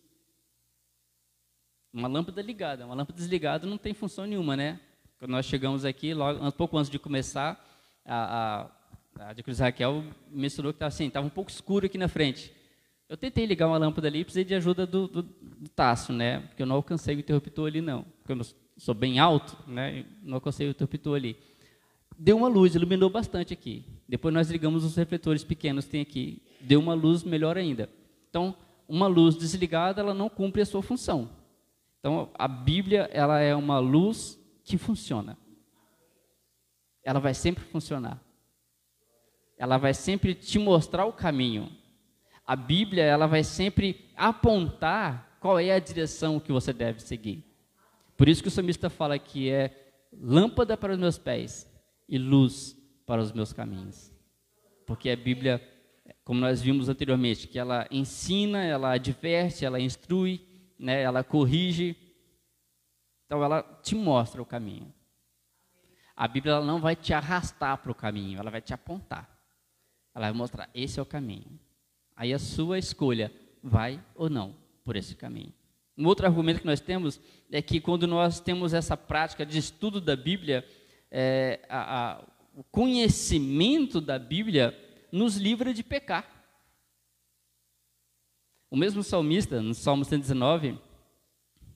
Uma 1.94 2.08
lâmpada 2.08 2.42
ligada, 2.42 2.86
uma 2.86 2.96
lâmpada 2.96 3.18
desligada 3.18 3.68
não 3.68 3.78
tem 3.78 3.94
função 3.94 4.26
nenhuma, 4.26 4.56
né? 4.56 4.80
Quando 5.20 5.32
nós 5.32 5.46
chegamos 5.46 5.86
aqui, 5.86 6.14
logo, 6.14 6.44
um 6.44 6.52
pouco 6.52 6.78
antes 6.78 6.90
de 6.90 6.98
começar, 6.98 7.64
a, 8.06 8.64
a 8.64 8.78
a 9.20 9.34
Cruz 9.44 9.60
Raquel 9.60 10.04
mencionou 10.30 10.72
que 10.72 10.78
estava 10.78 10.90
assim, 10.90 11.08
estava 11.08 11.26
um 11.26 11.30
pouco 11.30 11.50
escuro 11.50 11.86
aqui 11.86 11.98
na 11.98 12.08
frente. 12.08 12.52
Eu 13.10 13.16
tentei 13.16 13.46
ligar 13.46 13.68
uma 13.68 13.78
lâmpada 13.78 14.08
ali 14.08 14.20
e 14.20 14.24
precisei 14.24 14.44
de 14.44 14.54
ajuda 14.54 14.86
do, 14.86 15.08
do, 15.08 15.24
do 15.24 15.70
Tássio, 15.70 16.14
né? 16.14 16.42
Porque 16.42 16.62
eu 16.62 16.68
não 16.68 16.76
alcancei 16.76 17.16
o 17.16 17.20
interruptor 17.20 17.68
ali, 17.68 17.82
não. 17.82 18.04
Porque 18.22 18.34
eu 18.34 18.46
sou 18.78 18.94
bem 18.94 19.18
alto, 19.18 19.58
né? 19.66 20.06
Não 20.22 20.36
alcancei 20.36 20.68
o 20.68 20.72
interruptor 20.72 21.16
ali. 21.16 21.38
Deu 22.18 22.38
uma 22.38 22.48
luz, 22.48 22.76
iluminou 22.76 23.10
bastante 23.10 23.54
aqui. 23.54 23.86
Depois 24.08 24.34
nós 24.34 24.50
ligamos 24.50 24.84
os 24.84 24.96
refletores 24.96 25.44
pequenos 25.44 25.86
que 25.86 25.92
tem 25.92 26.02
aqui. 26.02 26.42
Deu 26.62 26.80
uma 26.80 26.94
luz 26.94 27.24
melhor 27.24 27.58
ainda. 27.58 27.90
Então, 28.30 28.56
uma 28.88 29.08
luz 29.08 29.36
desligada, 29.36 30.02
ela 30.02 30.14
não 30.14 30.30
cumpre 30.30 30.62
a 30.62 30.66
sua 30.66 30.82
função. 30.82 31.30
Então, 32.00 32.30
a 32.34 32.48
Bíblia, 32.48 33.10
ela 33.12 33.40
é 33.40 33.56
uma 33.56 33.80
luz 33.80 34.40
que 34.64 34.78
funciona. 34.78 35.38
Ela 37.04 37.20
vai 37.20 37.34
sempre 37.34 37.64
funcionar 37.64 38.22
ela 39.58 39.78
vai 39.78 39.94
sempre 39.94 40.36
te 40.36 40.60
mostrar 40.60 41.06
o 41.06 41.14
caminho. 41.14 41.72
A 42.46 42.56
Bíblia, 42.56 43.04
ela 43.04 43.26
vai 43.26 43.44
sempre 43.44 44.06
apontar 44.16 45.38
qual 45.40 45.60
é 45.60 45.72
a 45.72 45.80
direção 45.80 46.40
que 46.40 46.52
você 46.52 46.72
deve 46.72 47.02
seguir. 47.02 47.44
Por 48.16 48.30
isso 48.30 48.42
que 48.42 48.48
o 48.48 48.52
salmista 48.52 48.90
fala 48.90 49.18
que 49.18 49.50
é 49.50 49.72
lâmpada 50.14 50.78
para 50.78 50.94
os 50.94 51.00
meus 51.00 51.18
pés 51.18 51.70
e 52.08 52.18
luz 52.18 52.78
para 53.06 53.22
os 53.22 53.32
meus 53.32 53.54
caminhos. 53.54 54.14
Porque 54.86 55.10
a 55.10 55.16
Bíblia, 55.16 55.62
como 56.24 56.40
nós 56.40 56.62
vimos 56.62 56.90
anteriormente, 56.90 57.48
que 57.48 57.60
ela 57.60 57.88
ensina, 57.92 58.64
ela 58.64 58.92
adverte, 58.92 59.66
ela 59.66 59.80
instrui, 59.80 60.42
né, 60.80 61.02
ela 61.02 61.24
corrige. 61.24 61.96
Então 63.26 63.44
ela 63.44 63.62
te 63.82 63.96
mostra 63.96 64.42
o 64.42 64.46
caminho. 64.46 64.94
A 66.16 66.28
Bíblia 66.28 66.54
ela 66.54 66.66
não 66.66 66.80
vai 66.80 66.96
te 66.96 67.14
arrastar 67.14 67.78
para 67.78 67.92
o 67.92 67.96
caminho, 67.96 68.40
ela 68.40 68.50
vai 68.50 68.62
te 68.62 68.74
apontar. 68.74 69.30
Ela 70.16 70.28
vai 70.28 70.38
mostrar, 70.38 70.70
esse 70.74 71.00
é 71.00 71.02
o 71.02 71.06
caminho. 71.06 71.60
Aí 72.16 72.34
a 72.34 72.40
sua 72.40 72.80
escolha 72.80 73.32
vai 73.62 74.04
ou 74.16 74.30
não 74.30 74.56
por 74.84 74.96
esse 74.96 75.16
caminho. 75.16 75.54
Um 75.98 76.06
outro 76.06 76.26
argumento 76.26 76.62
que 76.62 76.66
nós 76.66 76.80
temos 76.80 77.20
é 77.52 77.62
que 77.62 77.80
quando 77.80 78.08
nós 78.08 78.40
temos 78.40 78.74
essa 78.74 78.96
prática 78.96 79.46
de 79.46 79.58
estudo 79.58 80.00
da 80.00 80.16
Bíblia, 80.16 80.66
é, 81.12 81.60
a, 81.70 82.12
a, 82.12 82.24
o 82.56 82.64
conhecimento 82.64 84.02
da 84.02 84.18
Bíblia 84.18 84.78
nos 85.12 85.38
livra 85.38 85.74
de 85.74 85.84
pecar. 85.84 86.26
O 88.70 88.76
mesmo 88.76 89.02
salmista, 89.04 89.62
no 89.62 89.74
Salmo 89.74 90.04
119, 90.04 90.78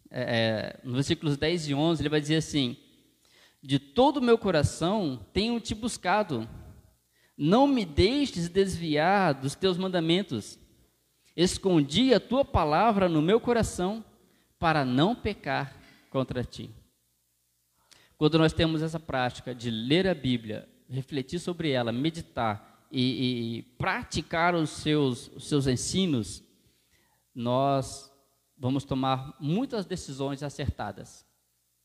é, 0.09 0.21
é, 0.21 0.79
nos 0.83 0.95
versículos 0.95 1.37
10 1.37 1.69
e 1.69 1.73
11, 1.73 2.01
ele 2.01 2.09
vai 2.09 2.19
dizer 2.19 2.35
assim: 2.35 2.75
De 3.63 3.79
todo 3.79 4.17
o 4.17 4.21
meu 4.21 4.37
coração 4.37 5.25
tenho 5.31 5.59
te 5.59 5.73
buscado, 5.73 6.47
não 7.37 7.65
me 7.65 7.85
deixes 7.85 8.49
desviar 8.49 9.33
dos 9.33 9.55
teus 9.55 9.77
mandamentos. 9.77 10.59
Escondi 11.35 12.13
a 12.13 12.19
tua 12.19 12.43
palavra 12.43 13.07
no 13.07 13.21
meu 13.21 13.39
coração 13.39 14.03
para 14.59 14.83
não 14.83 15.15
pecar 15.15 15.73
contra 16.09 16.43
ti. 16.43 16.69
Quando 18.21 18.38
nós 18.38 18.53
temos 18.53 18.84
essa 18.84 18.99
prática 18.99 19.55
de 19.55 19.71
ler 19.71 20.05
a 20.05 20.13
Bíblia, 20.13 20.69
refletir 20.88 21.39
sobre 21.39 21.71
ela, 21.71 21.91
meditar 21.91 22.86
e, 22.91 23.57
e 23.57 23.62
praticar 23.79 24.53
os 24.53 24.69
seus, 24.69 25.27
os 25.29 25.47
seus 25.47 25.65
ensinos, 25.65 26.43
nós 27.34 28.13
vamos 28.55 28.84
tomar 28.84 29.36
muitas 29.39 29.88
decisões 29.88 30.43
acertadas. 30.43 31.25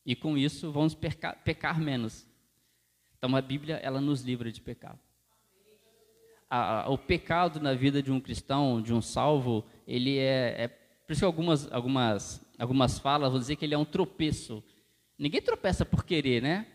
E 0.04 0.14
com 0.14 0.36
isso 0.36 0.70
vamos 0.70 0.94
pecar, 0.94 1.42
pecar 1.42 1.80
menos. 1.80 2.26
Então 3.16 3.34
a 3.34 3.40
Bíblia 3.40 3.76
ela 3.76 3.98
nos 3.98 4.20
livra 4.20 4.52
de 4.52 4.60
pecado 4.60 5.00
a, 6.50 6.84
o 6.90 6.98
pecado 6.98 7.60
na 7.60 7.72
vida 7.72 8.02
de 8.02 8.12
um 8.12 8.20
cristão, 8.20 8.82
de 8.82 8.92
um 8.92 9.00
salvo, 9.00 9.64
ele 9.88 10.18
é, 10.18 10.64
é 10.64 10.68
por 10.68 11.12
isso 11.12 11.20
que 11.20 11.24
algumas, 11.24 11.72
algumas, 11.72 12.46
algumas 12.58 12.98
falas 12.98 13.30
vão 13.30 13.40
dizer 13.40 13.56
que 13.56 13.64
ele 13.64 13.74
é 13.74 13.78
um 13.78 13.86
tropeço. 13.86 14.62
Ninguém 15.18 15.40
tropeça 15.40 15.84
por 15.84 16.04
querer, 16.04 16.42
né? 16.42 16.66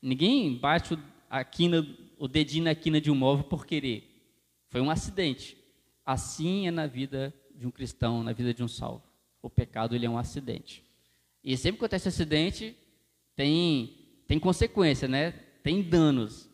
Ninguém 0.00 0.56
bate 0.56 0.98
a 1.28 1.44
quina, 1.44 1.86
o 2.18 2.26
dedinho 2.26 2.64
na 2.64 2.74
quina 2.74 3.00
de 3.00 3.10
um 3.10 3.14
móvel 3.14 3.44
por 3.44 3.66
querer. 3.66 4.08
Foi 4.68 4.80
um 4.80 4.90
acidente. 4.90 5.56
Assim 6.04 6.66
é 6.66 6.70
na 6.70 6.86
vida 6.86 7.32
de 7.54 7.66
um 7.66 7.70
cristão, 7.70 8.22
na 8.22 8.32
vida 8.32 8.52
de 8.52 8.62
um 8.62 8.68
salvo. 8.68 9.02
O 9.40 9.50
pecado 9.50 9.94
ele 9.94 10.06
é 10.06 10.10
um 10.10 10.18
acidente. 10.18 10.84
E 11.44 11.56
sempre 11.56 11.78
que 11.78 11.84
acontece 11.84 12.08
acidente, 12.08 12.76
tem, 13.34 13.96
tem 14.26 14.38
consequência, 14.38 15.06
né? 15.06 15.32
Tem 15.62 15.82
danos. 15.82 16.48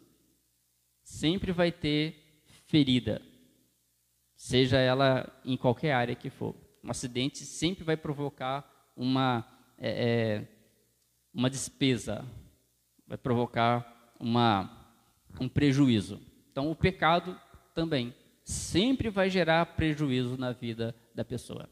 Sempre 1.02 1.52
vai 1.52 1.72
ter 1.72 2.42
ferida, 2.66 3.22
seja 4.36 4.78
ela 4.78 5.40
em 5.44 5.56
qualquer 5.56 5.92
área 5.92 6.14
que 6.14 6.28
for. 6.28 6.54
Um 6.84 6.90
acidente 6.90 7.44
sempre 7.44 7.82
vai 7.82 7.96
provocar 7.96 8.92
uma, 8.94 9.46
é, 9.78 9.88
é, 9.88 10.48
uma 11.38 11.48
despesa, 11.48 12.24
vai 13.06 13.16
provocar 13.16 14.12
uma, 14.18 14.92
um 15.40 15.48
prejuízo. 15.48 16.20
Então, 16.50 16.68
o 16.68 16.74
pecado 16.74 17.40
também 17.72 18.12
sempre 18.42 19.08
vai 19.08 19.30
gerar 19.30 19.64
prejuízo 19.76 20.36
na 20.36 20.50
vida 20.50 20.92
da 21.14 21.24
pessoa. 21.24 21.70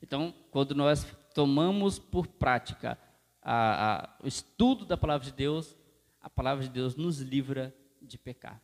Então, 0.00 0.32
quando 0.52 0.72
nós 0.72 1.04
tomamos 1.34 1.98
por 1.98 2.28
prática 2.28 2.96
a, 3.42 4.04
a, 4.04 4.16
o 4.22 4.28
estudo 4.28 4.86
da 4.86 4.96
palavra 4.96 5.26
de 5.26 5.32
Deus, 5.32 5.76
a 6.20 6.30
palavra 6.30 6.62
de 6.62 6.70
Deus 6.70 6.94
nos 6.94 7.18
livra 7.18 7.74
de 8.00 8.16
pecar 8.16 8.62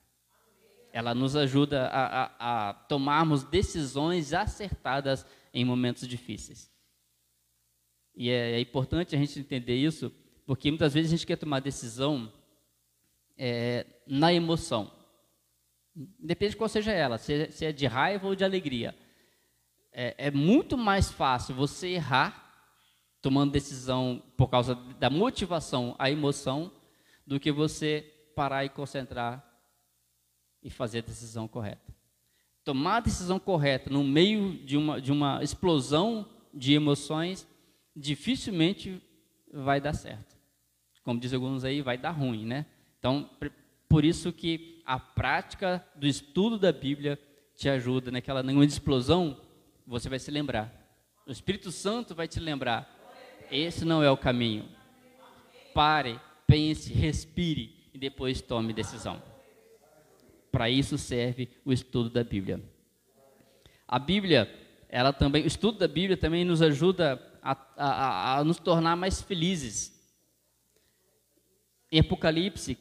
ela 0.93 1.13
nos 1.13 1.35
ajuda 1.35 1.89
a, 1.89 2.69
a, 2.69 2.73
tomarmos 2.73 3.43
decisões 3.43 4.33
acertadas 4.33 5.27
em 5.53 5.65
momentos 5.65 6.07
difíceis. 6.07 6.71
E 8.15 8.31
é, 8.31 8.53
é, 8.53 8.61
importante 8.61 9.17
a 9.17 9.19
gente 9.19 9.41
entender 9.41 9.75
isso, 9.75 10.13
porque 10.47 10.71
muitas 10.71 10.95
vezes 10.95 11.11
a 11.11 11.17
gente 11.17 11.27
quer 11.27 11.37
tomar 11.37 11.61
decisão 11.61 12.33
é, 13.37 13.87
na 14.07 14.33
emoção. 14.33 14.91
Depende 15.95 16.53
de 16.53 16.57
qual 16.57 16.69
seja 16.69 16.93
ela, 16.93 17.19
se, 17.19 17.51
se 17.53 17.65
é 17.65 17.73
de 17.73 17.87
raiva 17.87 18.27
ou 18.27 18.35
de 18.35 18.45
alegria. 18.45 18.95
É, 19.93 20.15
é, 20.27 20.31
muito 20.31 20.77
mais 20.77 21.11
fácil 21.11 21.55
você 21.55 21.89
errar 21.89 22.43
tomando 23.23 23.53
decisão 23.53 24.23
por 24.37 24.49
causa 24.49 24.75
da 24.99 25.09
motivação, 25.09 25.95
a 25.99 26.11
emoção, 26.11 26.71
do 27.27 27.41
que 27.41 27.51
você 27.51 28.13
parar 28.35 28.65
e 28.65 28.69
concentrar 28.69 29.43
e 30.63 30.69
fazer 30.69 30.99
a 30.99 31.03
decisão 31.03 31.49
correta. 31.49 31.95
Tomar 32.65 32.97
a 32.97 33.01
decisão 33.01 33.39
correta 33.39 33.89
no 33.89 34.03
meio 34.03 34.55
de 34.65 34.77
uma, 34.77 35.01
de 35.01 35.13
uma 35.13 35.43
explosão 35.43 36.29
de 36.53 36.75
emoções 36.75 37.47
dificilmente 37.95 39.01
vai 39.53 39.81
dar 39.81 39.95
certo. 39.95 40.34
Como 41.05 41.21
dizem 41.21 41.37
alguns 41.37 41.65
aí, 41.65 41.83
vai 41.83 41.99
dar 41.99 42.11
ruim, 42.11 42.47
né? 42.47 42.67
Então, 42.99 43.29
por 43.89 44.05
isso 44.05 44.33
que 44.33 44.83
a 44.85 44.99
prática 44.99 45.87
do 45.95 46.07
estudo 46.07 46.59
da 46.59 46.73
Bíblia 46.73 47.19
te 47.55 47.69
ajuda 47.69 48.11
naquela 48.11 48.43
nenhuma 48.43 48.65
explosão, 48.65 49.39
você 49.87 50.09
vai 50.09 50.19
se 50.19 50.31
lembrar. 50.31 50.73
O 51.27 51.31
Espírito 51.31 51.71
Santo 51.71 52.15
vai 52.15 52.27
te 52.27 52.41
lembrar. 52.41 52.91
Esse 53.51 53.85
não 53.85 54.03
é 54.03 54.11
o 54.11 54.17
caminho. 54.17 54.69
Pare, 55.73 56.19
pense, 56.47 56.93
respire 56.93 57.89
e 57.93 57.99
depois 57.99 58.41
tome 58.41 58.73
decisão. 58.73 59.23
Para 60.51 60.71
isso 60.71 60.97
serve 60.99 61.49
o 61.65 61.73
estudo 61.73 62.11
da 62.11 62.25
Bíblia. 62.25 62.63
A 63.87 63.99
Bíblia, 63.99 64.53
ela 64.89 65.13
também, 65.13 65.45
o 65.45 65.47
estudo 65.47 65.79
da 65.79 65.89
Bíblia 65.89 66.17
também 66.17 66.45
nos 66.45 66.63
ajuda 66.63 67.21
a, 67.43 67.57
a, 67.77 68.39
a 68.39 68.45
nos 68.45 68.59
tornar 68.59 68.97
mais 68.97 69.21
felizes. 69.21 69.94
Em 71.95 72.01
Apocalipse, 72.01 72.77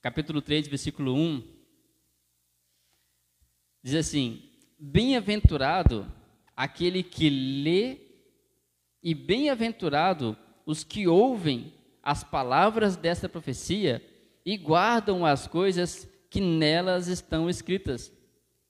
capítulo 0.00 0.40
3, 0.40 0.66
versículo 0.66 1.14
1, 1.14 1.42
diz 3.82 3.94
assim: 3.96 4.48
Bem-aventurado 4.78 6.10
aquele 6.56 7.02
que 7.02 7.28
lê, 7.28 7.98
e 9.02 9.14
bem-aventurado 9.14 10.34
os 10.64 10.82
que 10.82 11.06
ouvem 11.06 11.74
as 12.02 12.24
palavras 12.24 12.96
desta 12.96 13.28
profecia 13.28 14.02
e 14.42 14.56
guardam 14.56 15.26
as 15.26 15.46
coisas 15.46 16.08
que 16.30 16.40
nelas 16.40 17.08
estão 17.08 17.50
escritas, 17.50 18.10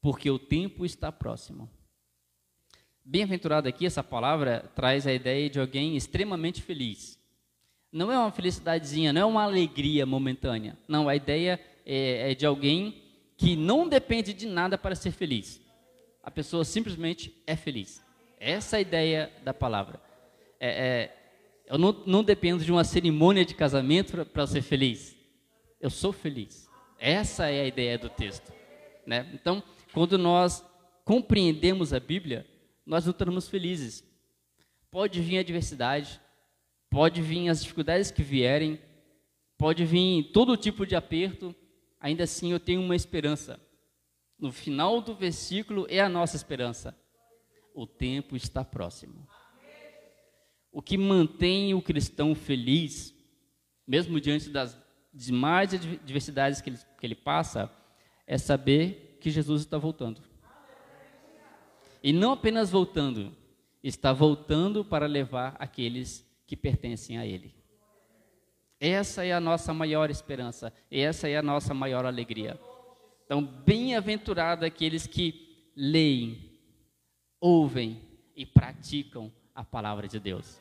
porque 0.01 0.29
o 0.29 0.37
tempo 0.37 0.85
está 0.85 1.13
próximo. 1.13 1.71
Bem-aventurado 3.05 3.69
aqui, 3.69 3.87
essa 3.87 4.03
palavra 4.03 4.69
traz 4.75 5.07
a 5.07 5.15
ideia 5.15 5.49
de 5.49 5.61
alguém 5.61 5.97
extremamente 5.97 6.61
feliz. 6.61 7.16
Não 7.93 8.11
é 8.13 8.19
uma 8.19 8.31
felicidadezinha, 8.31 9.13
não 9.13 9.21
é 9.21 9.25
uma 9.25 9.43
alegria 9.43 10.05
momentânea. 10.05 10.77
Não, 10.89 11.09
a 11.09 11.17
ideia 11.17 11.61
é, 11.85 12.33
é 12.33 12.35
de 12.35 12.45
alguém 12.45 13.03
que 13.37 13.55
não 13.55 13.89
depende 13.89 14.33
de 14.33 14.47
nada 14.47 14.77
para 14.77 14.95
ser 14.95 15.11
feliz. 15.13 15.61
A 16.23 16.31
pessoa 16.31 16.65
simplesmente 16.65 17.43
é 17.47 17.55
feliz. 17.55 18.05
Essa 18.39 18.77
é 18.77 18.79
a 18.79 18.83
ideia 18.83 19.33
da 19.45 19.55
palavra. 19.55 20.01
É, 20.59 20.69
é, 20.69 21.17
eu 21.67 21.79
não, 21.79 21.93
não, 22.07 22.25
dependo 22.25 22.65
de 22.65 22.73
uma 22.73 22.85
cerimônia 22.85 23.45
de 23.45 23.55
casamento 23.55 24.25
para 24.27 24.47
ser 24.47 24.63
feliz. 24.63 25.17
Eu 25.81 25.91
sou 25.91 26.13
feliz. 26.13 26.69
Essa 26.99 27.51
é 27.51 27.61
a 27.61 27.67
ideia 27.67 27.99
do 27.99 28.09
texto. 28.09 28.53
Né? 29.07 29.29
Então, 29.35 29.63
quando 29.93 30.19
nós 30.19 30.65
compreendemos 31.05 31.93
a 31.93 32.01
Bíblia, 32.01 32.47
nós 32.85 33.05
não 33.05 33.13
estamos 33.13 33.49
felizes. 33.49 34.05
Pode 34.91 35.21
vir 35.21 35.39
adversidade, 35.39 36.21
pode 36.91 37.23
vir 37.23 37.49
as 37.49 37.63
dificuldades 37.63 38.11
que 38.11 38.23
vierem, 38.23 38.81
pode 39.59 39.85
vir 39.85 40.31
todo 40.33 40.57
tipo 40.57 40.87
de 40.87 40.95
aperto, 40.95 41.55
ainda 42.01 42.25
assim 42.25 42.53
eu 42.53 42.61
tenho 42.61 42.81
uma 42.81 42.97
esperança. 42.97 43.61
No 44.39 44.53
final 44.53 45.01
do 45.01 45.15
versículo 45.15 45.87
é 45.89 46.01
a 46.01 46.09
nossa 46.09 46.37
esperança. 46.37 46.97
O 47.75 47.87
tempo 47.87 48.37
está 48.37 48.65
próximo. 48.65 49.27
O 50.71 50.83
que 50.83 50.99
mantém 50.99 51.73
o 51.75 51.81
cristão 51.81 52.35
feliz, 52.35 53.15
mesmo 53.87 54.21
diante 54.21 54.51
das 54.51 54.79
demais 55.13 55.73
adversidades 55.73 56.61
que 56.61 56.71
ele, 56.71 56.79
que 56.99 57.07
ele 57.07 57.15
passa, 57.15 57.71
é 58.27 58.37
saber 58.37 59.17
que 59.21 59.31
Jesus 59.31 59.63
está 59.63 59.79
voltando. 59.79 60.21
E 62.03 62.13
não 62.13 62.33
apenas 62.33 62.71
voltando, 62.71 63.35
está 63.83 64.13
voltando 64.13 64.85
para 64.85 65.07
levar 65.07 65.57
aqueles 65.59 66.26
que 66.47 66.57
pertencem 66.57 67.19
a 67.19 67.27
Ele. 67.27 67.55
Essa 68.79 69.25
é 69.25 69.33
a 69.33 69.41
nossa 69.41 69.73
maior 69.73 70.11
esperança, 70.11 70.73
essa 70.91 71.29
é 71.29 71.37
a 71.37 71.43
nossa 71.43 71.73
maior 71.73 72.05
alegria. 72.05 72.59
Então, 73.25 73.43
bem-aventurado 73.43 74.65
aqueles 74.65 75.07
que 75.07 75.71
leem, 75.75 76.59
ouvem 77.41 78.01
e 78.37 78.45
praticam 78.45 79.33
a 79.55 79.65
palavra 79.65 80.07
de 80.07 80.21
Deus. 80.21 80.61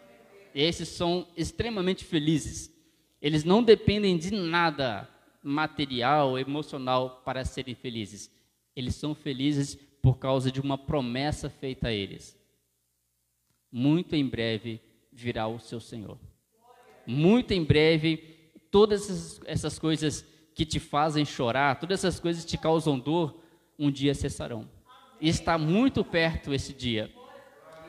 Esses 0.54 0.88
são 0.88 1.28
extremamente 1.36 2.06
felizes. 2.06 2.74
Eles 3.22 3.44
não 3.44 3.62
dependem 3.62 4.18
de 4.18 4.32
nada 4.32 5.10
material, 5.44 6.40
emocional 6.40 7.22
para 7.26 7.44
serem 7.44 7.76
felizes. 7.76 8.32
Eles 8.76 8.96
são 8.96 9.14
felizes 9.14 9.76
por 10.02 10.18
causa 10.18 10.52
de 10.52 10.62
uma 10.62 10.78
promessa 10.78 11.50
feita 11.50 11.90
a 11.90 11.94
eles. 11.94 12.40
Muito 13.72 14.16
em 14.16 14.26
breve 14.26 14.82
virá 15.16 15.48
o 15.48 15.60
seu 15.60 15.80
Senhor. 15.80 16.20
Muito 17.08 17.54
em 17.54 17.64
breve, 17.64 18.52
todas 18.70 19.40
essas, 19.46 19.80
coisas 19.80 20.26
que 20.54 20.66
te 20.66 20.80
fazem 20.80 21.24
chorar, 21.24 21.80
todas 21.80 22.04
essas 22.04 22.20
coisas 22.20 22.44
que 22.44 22.52
te 22.52 22.58
causam 22.58 23.00
dor, 23.00 23.42
um 23.80 23.90
dia 23.90 24.14
cessarão. 24.14 24.70
E 25.22 25.30
está 25.30 25.58
muito 25.58 26.04
perto 26.04 26.54
esse 26.54 26.74
dia. 26.74 27.12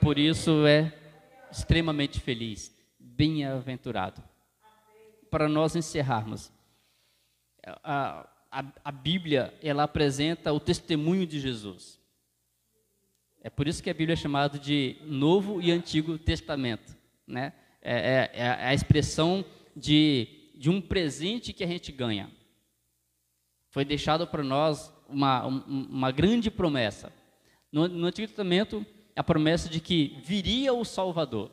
Por 0.01 0.19
isso 0.19 0.65
é 0.67 0.97
extremamente 1.51 2.21
feliz, 2.21 2.73
bem-aventurado. 2.99 4.23
Para 5.29 5.49
nós 5.49 5.75
encerrarmos, 5.75 6.53
a, 7.83 8.29
a, 8.51 8.65
a 8.85 8.93
Bíblia 8.93 9.53
ela 9.61 9.83
apresenta 9.83 10.53
o 10.53 10.61
testemunho 10.61 11.27
de 11.27 11.41
Jesus. 11.41 11.99
É 13.43 13.51
por 13.51 13.67
isso 13.67 13.83
que 13.83 13.91
a 13.91 13.95
Bíblia 13.95 14.15
é 14.15 14.17
chamada 14.17 14.59
de 14.59 14.97
Novo 15.03 15.61
e 15.61 15.71
Antigo 15.71 16.19
Testamento. 16.19 16.96
Né? 17.27 17.53
É, 17.83 18.31
é, 18.35 18.41
é 18.43 18.49
a 18.49 18.75
expressão 18.75 19.45
de, 19.75 20.51
de 20.55 20.71
um 20.71 20.81
presente 20.81 21.53
que 21.53 21.65
a 21.65 21.67
gente 21.67 21.93
ganha. 21.93 22.31
Foi 23.71 23.85
deixado 23.85 24.27
para 24.27 24.43
nós 24.43 24.93
uma, 25.09 25.47
uma 25.47 26.11
grande 26.11 26.51
promessa. 26.51 27.13
No, 27.71 27.87
no 27.89 28.07
Antigo 28.07 28.29
Testamento, 28.29 28.85
a 29.15 29.23
promessa 29.23 29.69
de 29.69 29.81
que 29.81 30.17
viria 30.23 30.73
o 30.73 30.85
Salvador. 30.85 31.51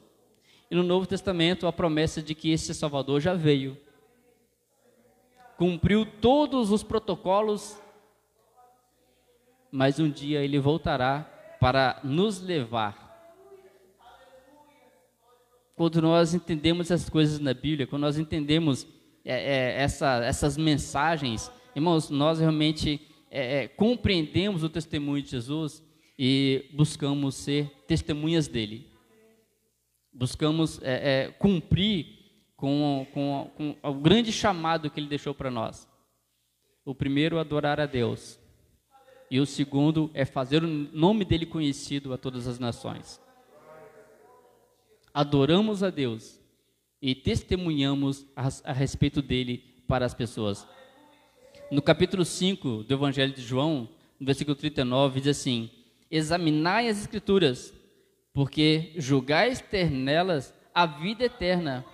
E 0.70 0.76
no 0.76 0.84
Novo 0.84 1.06
Testamento, 1.06 1.68
a 1.68 1.74
promessa 1.74 2.22
de 2.22 2.34
que 2.34 2.52
esse 2.52 2.74
Salvador 2.74 3.22
já 3.22 3.34
veio. 3.34 3.78
Cumpriu 5.58 6.06
todos 6.06 6.72
os 6.72 6.82
protocolos, 6.82 7.78
mas 9.72 10.00
um 10.00 10.10
dia 10.10 10.44
ele 10.44 10.60
voltará 10.60 11.22
para 11.60 12.00
nos 12.04 12.42
levar. 12.42 13.03
Quando 15.84 16.02
nós 16.02 16.34
entendemos 16.34 16.90
essas 16.90 17.10
coisas 17.10 17.40
na 17.40 17.54
Bíblia, 17.54 17.86
quando 17.86 18.04
nós 18.04 18.18
entendemos 18.18 18.88
é, 19.26 19.34
é, 19.34 19.82
essa, 19.82 20.24
essas 20.24 20.56
mensagens, 20.56 21.52
irmãos, 21.76 22.10
nós 22.10 22.40
realmente 22.40 23.02
é, 23.30 23.64
é, 23.64 23.68
compreendemos 23.68 24.64
o 24.64 24.70
testemunho 24.70 25.22
de 25.22 25.32
Jesus 25.32 25.84
e 26.18 26.70
buscamos 26.74 27.36
ser 27.36 27.70
testemunhas 27.86 28.48
dele. 28.48 28.88
Buscamos 30.14 30.82
é, 30.82 31.26
é, 31.26 31.32
cumprir 31.32 32.08
com, 32.56 33.06
com, 33.14 33.52
com 33.54 33.76
o 33.84 33.94
grande 33.96 34.32
chamado 34.32 34.90
que 34.90 35.02
ele 35.02 35.10
deixou 35.10 35.34
para 35.34 35.52
nós. 35.52 35.86
O 36.86 36.96
primeiro, 36.96 37.40
adorar 37.40 37.82
a 37.82 37.86
Deus. 37.86 38.40
E 39.30 39.38
o 39.38 39.46
segundo 39.46 40.10
é 40.14 40.24
fazer 40.24 40.64
o 40.64 40.68
nome 40.68 41.26
dele 41.26 41.46
conhecido 41.46 42.14
a 42.14 42.18
todas 42.18 42.48
as 42.48 42.58
nações. 42.58 43.22
Adoramos 45.14 45.84
a 45.84 45.92
Deus 45.92 46.40
e 47.00 47.14
testemunhamos 47.14 48.26
a, 48.36 48.48
a 48.64 48.74
respeito 48.74 49.22
dele 49.22 49.84
para 49.88 50.06
as 50.06 50.14
pessoas. 50.14 50.66
No 51.70 51.82
capítulo 51.82 52.26
5 52.26 52.84
do 52.84 52.94
Evangelho 52.94 53.34
de 53.34 53.42
João, 53.42 53.90
no 54.20 54.26
versículo 54.26 54.56
39, 54.56 55.22
diz 55.22 55.38
assim: 55.38 55.70
Examinai 56.10 56.88
as 56.88 57.00
Escrituras, 57.00 57.74
porque 58.34 58.94
julgais 58.96 59.62
ter 59.62 59.92
nelas 59.92 60.54
a 60.74 60.86
vida 60.86 61.26
eterna, 61.26 61.86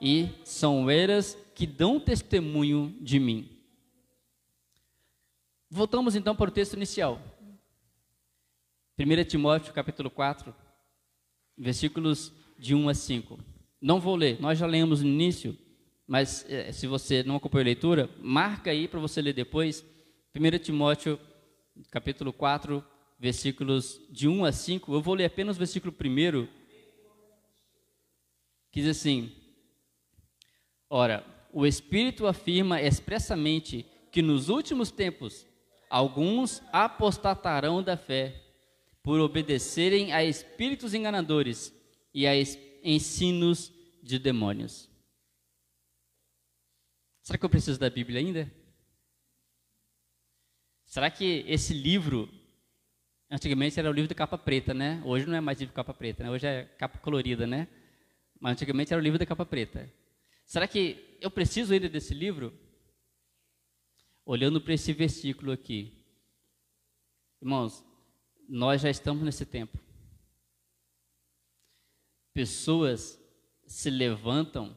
e 0.00 0.30
são 0.44 0.88
elas 0.90 1.36
que 1.54 1.66
dão 1.66 2.00
testemunho 2.00 2.96
de 3.00 3.18
mim. 3.18 3.50
Voltamos 5.68 6.14
então 6.14 6.34
para 6.34 6.48
o 6.48 6.52
texto 6.52 6.74
inicial. 6.74 7.20
1 8.98 9.24
Timóteo 9.24 9.74
capítulo 9.74 10.10
4, 10.10 10.54
versículos 11.58 12.32
de 12.58 12.74
1 12.74 12.88
a 12.88 12.94
5. 12.94 13.38
Não 13.80 14.00
vou 14.00 14.16
ler, 14.16 14.40
nós 14.40 14.58
já 14.58 14.66
lemos 14.66 15.02
no 15.02 15.08
início, 15.08 15.56
mas 16.06 16.44
eh, 16.48 16.72
se 16.72 16.86
você 16.86 17.22
não 17.22 17.36
acompanhou 17.36 17.62
a 17.62 17.66
leitura, 17.66 18.10
marca 18.20 18.70
aí 18.70 18.88
para 18.88 19.00
você 19.00 19.20
ler 19.20 19.32
depois. 19.32 19.84
1 20.34 20.58
Timóteo 20.58 21.18
capítulo 21.90 22.32
4, 22.32 22.84
versículos 23.18 24.00
de 24.10 24.28
1 24.28 24.44
a 24.44 24.52
5. 24.52 24.92
Eu 24.92 25.00
vou 25.00 25.14
ler 25.14 25.24
apenas 25.26 25.56
o 25.56 25.58
versículo 25.58 25.92
1, 25.92 26.46
que 28.70 28.80
diz 28.80 28.88
assim: 28.88 29.32
Ora, 30.88 31.24
o 31.52 31.66
Espírito 31.66 32.26
afirma 32.26 32.80
expressamente 32.80 33.86
que 34.10 34.22
nos 34.22 34.48
últimos 34.48 34.90
tempos 34.90 35.46
Alguns 35.88 36.62
apostatarão 36.72 37.82
da 37.82 37.96
fé 37.96 38.42
por 39.02 39.20
obedecerem 39.20 40.12
a 40.12 40.24
espíritos 40.24 40.94
enganadores 40.94 41.72
e 42.16 42.26
a 42.26 42.32
ensinos 42.82 43.70
de 44.02 44.18
demônios. 44.18 44.88
Será 47.22 47.38
que 47.38 47.44
eu 47.44 47.50
preciso 47.50 47.78
da 47.78 47.90
Bíblia 47.90 48.20
ainda? 48.20 48.50
Será 50.86 51.10
que 51.10 51.44
esse 51.46 51.74
livro, 51.74 52.28
antigamente 53.30 53.78
era 53.78 53.90
o 53.90 53.92
livro 53.92 54.08
de 54.08 54.14
capa 54.14 54.38
preta, 54.38 54.72
né? 54.72 55.02
Hoje 55.04 55.26
não 55.26 55.36
é 55.36 55.40
mais 55.40 55.60
livro 55.60 55.72
de 55.72 55.76
capa 55.76 55.92
preta, 55.92 56.24
né? 56.24 56.30
Hoje 56.30 56.46
é 56.46 56.64
capa 56.64 56.98
colorida, 56.98 57.46
né? 57.46 57.68
Mas 58.40 58.52
antigamente 58.52 58.92
era 58.92 59.00
o 59.00 59.04
livro 59.04 59.18
de 59.18 59.26
capa 59.26 59.44
preta. 59.44 59.92
Será 60.46 60.66
que 60.66 61.18
eu 61.20 61.30
preciso 61.30 61.74
ainda 61.74 61.88
desse 61.88 62.14
livro? 62.14 62.52
olhando 64.26 64.60
para 64.60 64.74
esse 64.74 64.92
versículo 64.92 65.52
aqui, 65.52 66.04
irmãos, 67.40 67.84
nós 68.48 68.82
já 68.82 68.90
estamos 68.90 69.22
nesse 69.22 69.46
tempo. 69.46 69.78
Pessoas 72.36 73.18
se 73.66 73.88
levantam, 73.88 74.76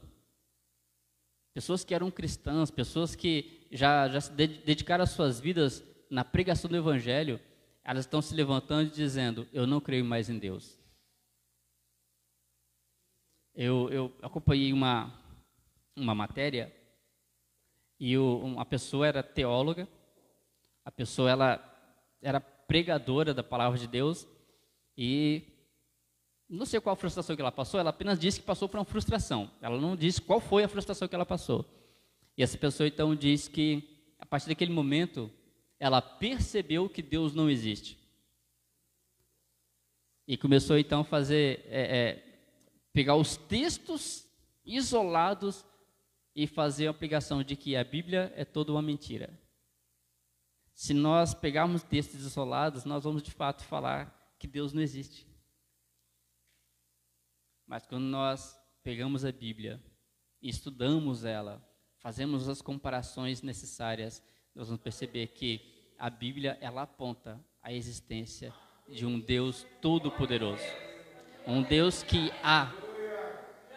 pessoas 1.53 1.83
que 1.83 1.93
eram 1.93 2.09
cristãs, 2.09 2.71
pessoas 2.71 3.17
que 3.17 3.67
já, 3.69 4.07
já 4.07 4.21
se 4.21 4.31
dedicaram 4.31 5.03
as 5.03 5.09
suas 5.09 5.41
vidas 5.41 5.83
na 6.09 6.23
pregação 6.23 6.69
do 6.69 6.77
Evangelho, 6.77 7.37
elas 7.83 8.05
estão 8.05 8.21
se 8.21 8.33
levantando 8.33 8.87
e 8.87 8.91
dizendo: 8.91 9.45
Eu 9.51 9.67
não 9.67 9.81
creio 9.81 10.05
mais 10.05 10.29
em 10.29 10.39
Deus. 10.39 10.79
Eu, 13.53 13.89
eu 13.89 14.17
acompanhei 14.21 14.71
uma, 14.71 15.13
uma 15.97 16.15
matéria 16.15 16.73
e 17.99 18.17
o, 18.17 18.37
uma 18.37 18.63
pessoa 18.63 19.05
era 19.05 19.21
teóloga, 19.21 19.85
a 20.85 20.91
pessoa 20.91 21.29
ela 21.29 21.91
era 22.21 22.39
pregadora 22.39 23.33
da 23.33 23.43
palavra 23.43 23.77
de 23.77 23.85
Deus 23.85 24.25
e 24.97 25.58
não 26.49 26.65
sei 26.65 26.79
qual 26.81 26.93
a 26.93 26.97
frustração 26.97 27.35
que 27.35 27.41
ela 27.41 27.51
passou, 27.51 27.79
ela 27.79 27.91
apenas 27.91 28.17
disse 28.17 28.39
que 28.39 28.45
passou 28.45 28.67
por 28.67 28.79
uma 28.79 28.85
frustração. 28.85 29.51
Ela 29.61 29.79
não 29.79 29.95
disse 29.95 30.19
qual 30.19 30.39
foi 30.39 30.63
a 30.63 30.67
frustração 30.67 31.07
que 31.07 31.13
ela 31.13 31.25
passou. 31.25 31.63
E 32.35 32.41
essa 32.41 32.57
pessoa 32.57 32.87
então 32.87 33.15
diz 33.15 33.47
que 33.47 34.13
a 34.17 34.25
partir 34.25 34.47
daquele 34.47 34.73
momento 34.73 35.31
ela 35.79 36.01
percebeu 36.01 36.89
que 36.89 37.03
Deus 37.03 37.35
não 37.35 37.49
existe. 37.49 37.99
E 40.27 40.35
começou 40.37 40.77
então 40.77 41.01
a 41.01 41.03
fazer, 41.03 41.65
é, 41.67 41.97
é, 41.97 42.41
pegar 42.91 43.15
os 43.15 43.37
textos 43.37 44.25
isolados 44.65 45.63
e 46.35 46.47
fazer 46.47 46.87
a 46.87 46.91
aplicação 46.91 47.43
de 47.43 47.55
que 47.55 47.75
a 47.75 47.83
Bíblia 47.83 48.33
é 48.35 48.43
toda 48.43 48.71
uma 48.71 48.81
mentira. 48.81 49.29
Se 50.73 50.93
nós 50.93 51.33
pegarmos 51.33 51.83
textos 51.83 52.25
isolados, 52.25 52.85
nós 52.85 53.03
vamos 53.03 53.21
de 53.21 53.31
fato 53.31 53.63
falar 53.63 54.33
que 54.39 54.47
Deus 54.47 54.73
não 54.73 54.81
existe. 54.81 55.28
Mas 57.69 57.85
quando 57.85 58.05
nós 58.05 58.59
pegamos 58.81 59.23
a 59.23 59.31
Bíblia 59.31 59.79
e 60.41 60.49
estudamos 60.49 61.23
ela, 61.23 61.63
fazemos 61.99 62.49
as 62.49 62.63
comparações 62.63 63.43
necessárias, 63.43 64.23
nós 64.55 64.69
vamos 64.69 64.81
perceber 64.81 65.27
que 65.27 65.93
a 65.95 66.09
Bíblia 66.09 66.57
ela 66.61 66.81
aponta 66.81 67.39
a 67.61 67.71
existência 67.71 68.51
de 68.87 69.05
um 69.05 69.19
Deus 69.19 69.67
todo-poderoso. 69.83 70.63
Um 71.45 71.61
Deus 71.61 72.01
que 72.01 72.31
há 72.41 72.73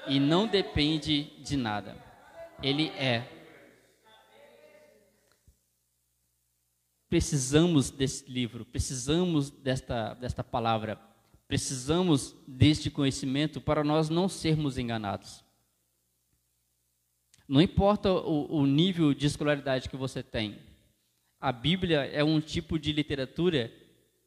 e 0.09 0.19
não 0.19 0.47
depende 0.47 1.25
de 1.43 1.59
nada. 1.59 1.95
Ele 2.63 2.89
é. 2.93 3.29
Precisamos 7.11 7.91
desse 7.91 8.25
livro, 8.25 8.65
precisamos 8.65 9.51
desta, 9.51 10.15
desta 10.15 10.43
palavra, 10.43 10.99
precisamos 11.53 12.35
deste 12.49 12.91
conhecimento 12.91 13.61
para 13.61 13.85
nós 13.85 14.09
não 14.09 14.27
sermos 14.27 14.79
enganados. 14.79 15.45
Não 17.47 17.61
importa 17.61 18.11
o, 18.11 18.61
o 18.61 18.67
nível 18.67 19.13
de 19.13 19.27
escolaridade 19.27 19.91
que 19.91 19.97
você 19.99 20.23
tem, 20.23 20.59
a 21.39 21.53
Bíblia 21.53 22.07
é 22.07 22.25
um 22.25 22.41
tipo 22.41 22.79
de 22.79 22.91
literatura 22.91 23.71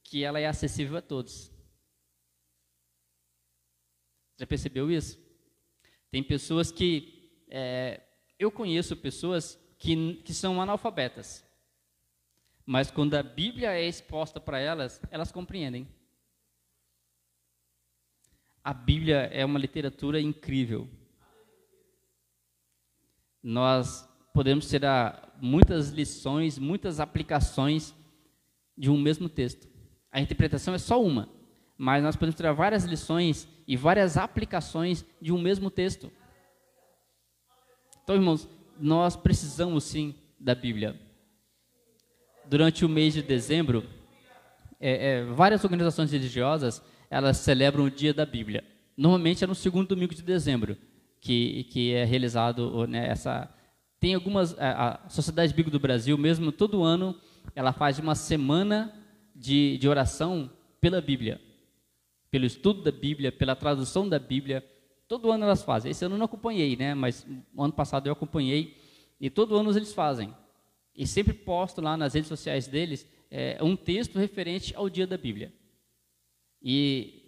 que 0.04 0.24
ela 0.24 0.40
é 0.40 0.46
acessível 0.46 0.98
a 0.98 1.02
todos. 1.02 1.52
Já 4.38 4.46
percebeu 4.46 4.92
isso? 4.92 5.18
Tem 6.12 6.22
pessoas 6.22 6.72
que 6.72 7.44
é, 7.50 8.04
eu 8.38 8.52
conheço 8.52 8.96
pessoas 8.96 9.60
que, 9.80 10.18
que 10.18 10.32
são 10.32 10.62
analfabetas, 10.62 11.44
mas 12.64 12.92
quando 12.92 13.16
a 13.16 13.24
Bíblia 13.24 13.72
é 13.72 13.88
exposta 13.88 14.40
para 14.40 14.60
elas, 14.60 15.02
elas 15.10 15.32
compreendem. 15.32 15.88
A 18.66 18.74
Bíblia 18.74 19.30
é 19.32 19.46
uma 19.46 19.60
literatura 19.60 20.20
incrível 20.20 20.90
nós 23.48 24.10
podemos 24.34 24.68
tirar 24.68 25.38
muitas 25.40 25.90
lições, 25.90 26.58
muitas 26.58 27.00
aplicações 27.00 27.94
de 28.76 28.90
um 28.90 29.00
mesmo 29.00 29.30
texto. 29.30 29.68
A 30.12 30.20
interpretação 30.20 30.74
é 30.74 30.80
só 30.80 31.00
uma, 31.00 31.30
mas 31.78 32.02
nós 32.02 32.16
podemos 32.16 32.36
tirar 32.36 32.54
várias 32.54 32.86
lições 32.86 33.48
e 33.68 33.78
várias 33.78 34.18
aplicações 34.18 35.06
de 35.22 35.32
um 35.32 35.40
mesmo 35.40 35.70
texto. 35.70 36.12
Então, 38.04 38.16
irmãos, 38.16 38.50
nós 38.80 39.16
precisamos 39.16 39.84
sim 39.84 40.16
da 40.40 40.56
Bíblia. 40.56 41.00
Durante 42.48 42.84
o 42.84 42.90
mês 42.90 43.14
de 43.14 43.22
dezembro, 43.22 43.88
é, 44.80 45.20
é, 45.20 45.24
várias 45.26 45.64
organizações 45.64 46.12
religiosas 46.12 46.82
elas 47.10 47.38
celebram 47.38 47.86
o 47.86 47.92
Dia 47.92 48.14
da 48.14 48.26
Bíblia. 48.26 48.64
Normalmente 48.98 49.44
é 49.44 49.48
no 49.48 49.56
segundo 49.56 49.90
domingo 49.90 50.16
de 50.16 50.22
dezembro 50.22 50.78
que, 51.20 51.66
que 51.66 51.94
é 51.94 52.06
realizado 52.06 52.88
né, 52.88 53.08
essa 53.08 53.52
tem 54.00 54.14
algumas 54.14 54.56
a, 54.60 55.04
Sociedade 55.10 55.54
Bíblica 55.54 55.72
do 55.72 55.82
Brasil 55.82 56.18
mesmo 56.18 56.52
todo 56.52 56.84
ano 56.84 57.20
ela 57.56 57.74
faz 57.74 57.98
uma 58.00 58.16
semana 58.16 58.94
de, 59.36 59.78
de 59.78 59.88
oração 59.88 60.50
pela 60.80 61.02
Bíblia 61.02 61.42
pelo 62.30 62.46
estudo 62.46 62.84
da 62.84 62.92
Bíblia 62.92 63.32
pela 63.32 63.56
tradução 63.56 64.08
da 64.08 64.20
Bíblia. 64.20 64.64
Todo 65.08 65.32
ano 65.32 65.44
elas 65.44 65.62
fazem. 65.62 65.92
Esse 65.92 66.04
ano 66.04 66.16
eu 66.16 66.20
não 66.20 66.26
acompanhei 66.26 66.76
né 66.76 66.94
mas 66.94 67.26
ano 67.58 67.74
passado 67.74 68.08
eu 68.08 68.14
acompanhei 68.14 68.78
e 69.20 69.30
todo 69.30 69.58
ano 69.58 69.72
eles 69.72 69.94
fazem. 69.94 70.34
E 70.96 71.06
sempre 71.06 71.34
posto 71.34 71.82
lá 71.82 71.98
nas 71.98 72.14
redes 72.14 72.30
sociais 72.30 72.68
deles 72.68 73.06
é, 73.30 73.58
um 73.62 73.76
texto 73.76 74.18
referente 74.20 74.74
ao 74.76 74.90
dia 74.90 75.06
da 75.06 75.18
Bíblia 75.18 75.52
e 76.68 77.24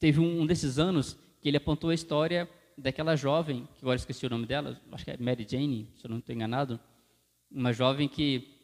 teve 0.00 0.18
um, 0.18 0.44
desses 0.44 0.76
anos 0.76 1.16
que 1.40 1.48
ele 1.48 1.56
apontou 1.56 1.90
a 1.90 1.94
história 1.94 2.50
daquela 2.76 3.14
jovem, 3.14 3.68
que 3.76 3.84
agora 3.84 3.94
esqueci 3.94 4.26
o 4.26 4.30
nome 4.30 4.44
dela, 4.44 4.80
acho 4.90 5.04
que 5.04 5.12
é 5.12 5.16
Mary 5.16 5.46
Jane, 5.48 5.88
se 5.94 6.04
eu 6.04 6.10
não 6.10 6.18
estou 6.18 6.34
enganado, 6.34 6.80
uma 7.48 7.72
jovem 7.72 8.08
que 8.08 8.56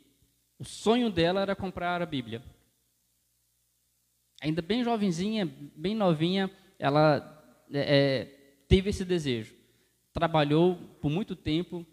o 0.59 0.65
sonho 0.65 1.09
dela 1.09 1.41
era 1.41 1.55
comprar 1.55 2.03
a 2.03 2.07
Bíblia. 2.07 2.43
Ainda 4.43 4.61
bem 4.61 4.83
jovenzinha, 4.83 5.49
bem 5.77 5.95
novinha, 5.95 6.51
ela 6.77 7.65
é, 7.73 7.97
é, 7.97 8.25
teve 8.67 8.91
esse 8.91 9.05
desejo. 9.05 9.55
Trabalhou 10.13 10.77
por 11.01 11.11
muito 11.11 11.37
tempo, 11.37 11.87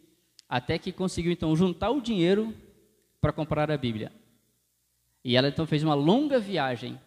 até 0.49 0.79
que 0.79 0.91
conseguiu 0.91 1.31
então 1.31 1.55
juntar 1.55 1.91
o 1.91 2.01
dinheiro 2.01 2.55
para 3.19 3.31
comprar 3.31 3.69
a 3.69 3.77
Bíblia. 3.77 4.11
E 5.23 5.37
ela 5.37 5.47
então 5.47 5.67
fez 5.67 5.83
uma 5.83 5.93
longa 5.93 6.39
viagem 6.39 6.99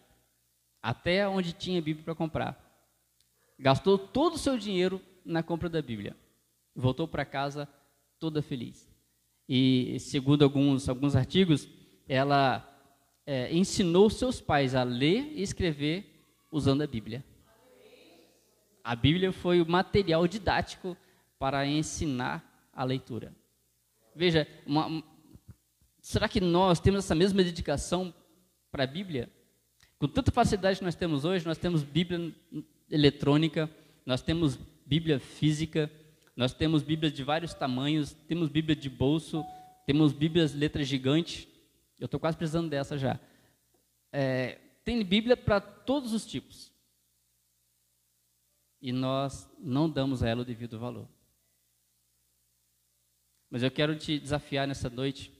até 0.89 1.27
onde 1.27 1.53
tinha 1.53 1.81
Bíblia 1.81 2.05
para 2.05 2.15
comprar 2.15 2.65
gastou 3.59 3.97
todo 3.97 4.35
o 4.35 4.39
seu 4.39 4.57
dinheiro 4.57 5.01
na 5.23 5.41
compra 5.41 5.69
da 5.69 5.81
Bíblia. 5.81 6.15
Voltou 6.75 7.07
para 7.07 7.25
casa 7.25 7.67
toda 8.19 8.41
feliz. 8.41 8.89
E, 9.47 9.97
segundo 9.99 10.43
alguns, 10.43 10.89
alguns 10.89 11.15
artigos, 11.15 11.67
ela 12.07 12.67
é, 13.25 13.53
ensinou 13.53 14.09
seus 14.09 14.41
pais 14.41 14.75
a 14.75 14.83
ler 14.83 15.31
e 15.33 15.41
escrever 15.41 16.25
usando 16.51 16.81
a 16.81 16.87
Bíblia. 16.87 17.23
A 18.83 18.95
Bíblia 18.95 19.31
foi 19.31 19.61
o 19.61 19.69
material 19.69 20.27
didático 20.27 20.95
para 21.39 21.65
ensinar 21.65 22.69
a 22.71 22.83
leitura. 22.83 23.33
Veja, 24.15 24.47
uma, 24.65 25.03
será 26.01 26.29
que 26.29 26.39
nós 26.39 26.79
temos 26.79 27.03
essa 27.03 27.15
mesma 27.15 27.43
dedicação 27.43 28.13
para 28.71 28.83
a 28.83 28.87
Bíblia? 28.87 29.29
Com 29.97 30.07
tanta 30.07 30.31
facilidade 30.31 30.79
que 30.79 30.85
nós 30.85 30.95
temos 30.95 31.23
hoje, 31.23 31.45
nós 31.45 31.57
temos 31.57 31.83
Bíblia 31.83 32.33
eletrônica, 32.89 33.69
nós 34.05 34.21
temos 34.21 34.57
Bíblia 34.85 35.19
física, 35.19 35.89
nós 36.35 36.53
temos 36.53 36.83
Bíblias 36.83 37.13
de 37.13 37.23
vários 37.23 37.53
tamanhos, 37.53 38.13
temos 38.27 38.49
Bíblia 38.49 38.75
de 38.75 38.89
bolso, 38.89 39.43
temos 39.85 40.11
Bíblias 40.11 40.53
letras 40.53 40.87
gigantes. 40.87 41.47
Eu 41.97 42.05
estou 42.05 42.19
quase 42.19 42.35
precisando 42.37 42.69
dessa 42.69 42.97
já. 42.97 43.19
É, 44.11 44.59
tem 44.83 45.03
Bíblia 45.03 45.37
para 45.37 45.61
todos 45.61 46.13
os 46.13 46.25
tipos. 46.25 46.71
E 48.81 48.91
nós 48.91 49.49
não 49.57 49.89
damos 49.89 50.21
a 50.21 50.27
ela 50.27 50.41
o 50.41 50.45
devido 50.45 50.77
valor. 50.77 51.07
Mas 53.49 53.63
eu 53.63 53.71
quero 53.71 53.97
te 53.97 54.19
desafiar 54.19 54.67
nessa 54.67 54.89
noite 54.89 55.31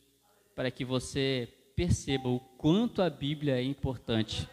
para 0.55 0.71
que 0.71 0.85
você 0.85 1.53
perceba 1.75 2.29
o 2.29 2.39
quanto 2.39 3.01
a 3.01 3.09
Bíblia 3.09 3.57
é 3.57 3.63
importante 3.63 4.47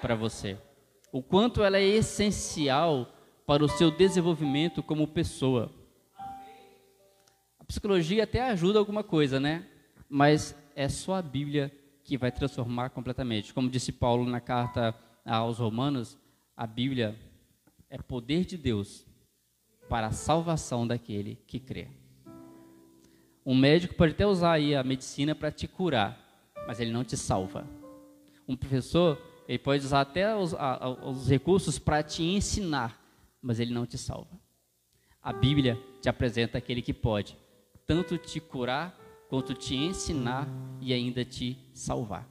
para 0.00 0.14
você 0.14 0.58
o 1.14 1.22
quanto 1.22 1.62
ela 1.62 1.78
é 1.78 1.84
essencial 1.84 3.08
para 3.46 3.64
o 3.64 3.68
seu 3.68 3.88
desenvolvimento 3.88 4.82
como 4.82 5.06
pessoa. 5.06 5.70
A 7.56 7.64
psicologia 7.64 8.24
até 8.24 8.42
ajuda 8.42 8.80
alguma 8.80 9.04
coisa, 9.04 9.38
né? 9.38 9.64
Mas 10.08 10.56
é 10.74 10.88
só 10.88 11.14
a 11.14 11.22
Bíblia 11.22 11.70
que 12.02 12.18
vai 12.18 12.32
transformar 12.32 12.90
completamente. 12.90 13.54
Como 13.54 13.70
disse 13.70 13.92
Paulo 13.92 14.28
na 14.28 14.40
carta 14.40 14.92
aos 15.24 15.58
Romanos, 15.58 16.18
a 16.56 16.66
Bíblia 16.66 17.16
é 17.88 17.96
poder 17.98 18.44
de 18.44 18.56
Deus 18.56 19.06
para 19.88 20.08
a 20.08 20.12
salvação 20.12 20.84
daquele 20.84 21.36
que 21.46 21.60
crê. 21.60 21.86
Um 23.46 23.54
médico 23.54 23.94
pode 23.94 24.14
até 24.14 24.26
usar 24.26 24.54
aí 24.54 24.74
a 24.74 24.82
medicina 24.82 25.32
para 25.32 25.52
te 25.52 25.68
curar, 25.68 26.23
mas 26.66 26.80
ele 26.80 26.92
não 26.92 27.04
te 27.04 27.16
salva. 27.16 27.66
Um 28.46 28.56
professor 28.56 29.20
ele 29.46 29.58
pode 29.58 29.84
usar 29.84 30.00
até 30.00 30.34
os, 30.34 30.54
a, 30.54 30.88
os 31.06 31.28
recursos 31.28 31.78
para 31.78 32.02
te 32.02 32.22
ensinar, 32.22 33.00
mas 33.42 33.60
ele 33.60 33.72
não 33.72 33.86
te 33.86 33.98
salva. 33.98 34.40
A 35.22 35.32
Bíblia 35.32 35.78
te 36.00 36.08
apresenta 36.08 36.58
aquele 36.58 36.82
que 36.82 36.92
pode 36.92 37.36
tanto 37.86 38.16
te 38.16 38.40
curar 38.40 38.98
quanto 39.28 39.54
te 39.54 39.74
ensinar 39.74 40.48
e 40.80 40.92
ainda 40.92 41.24
te 41.24 41.58
salvar. 41.72 42.28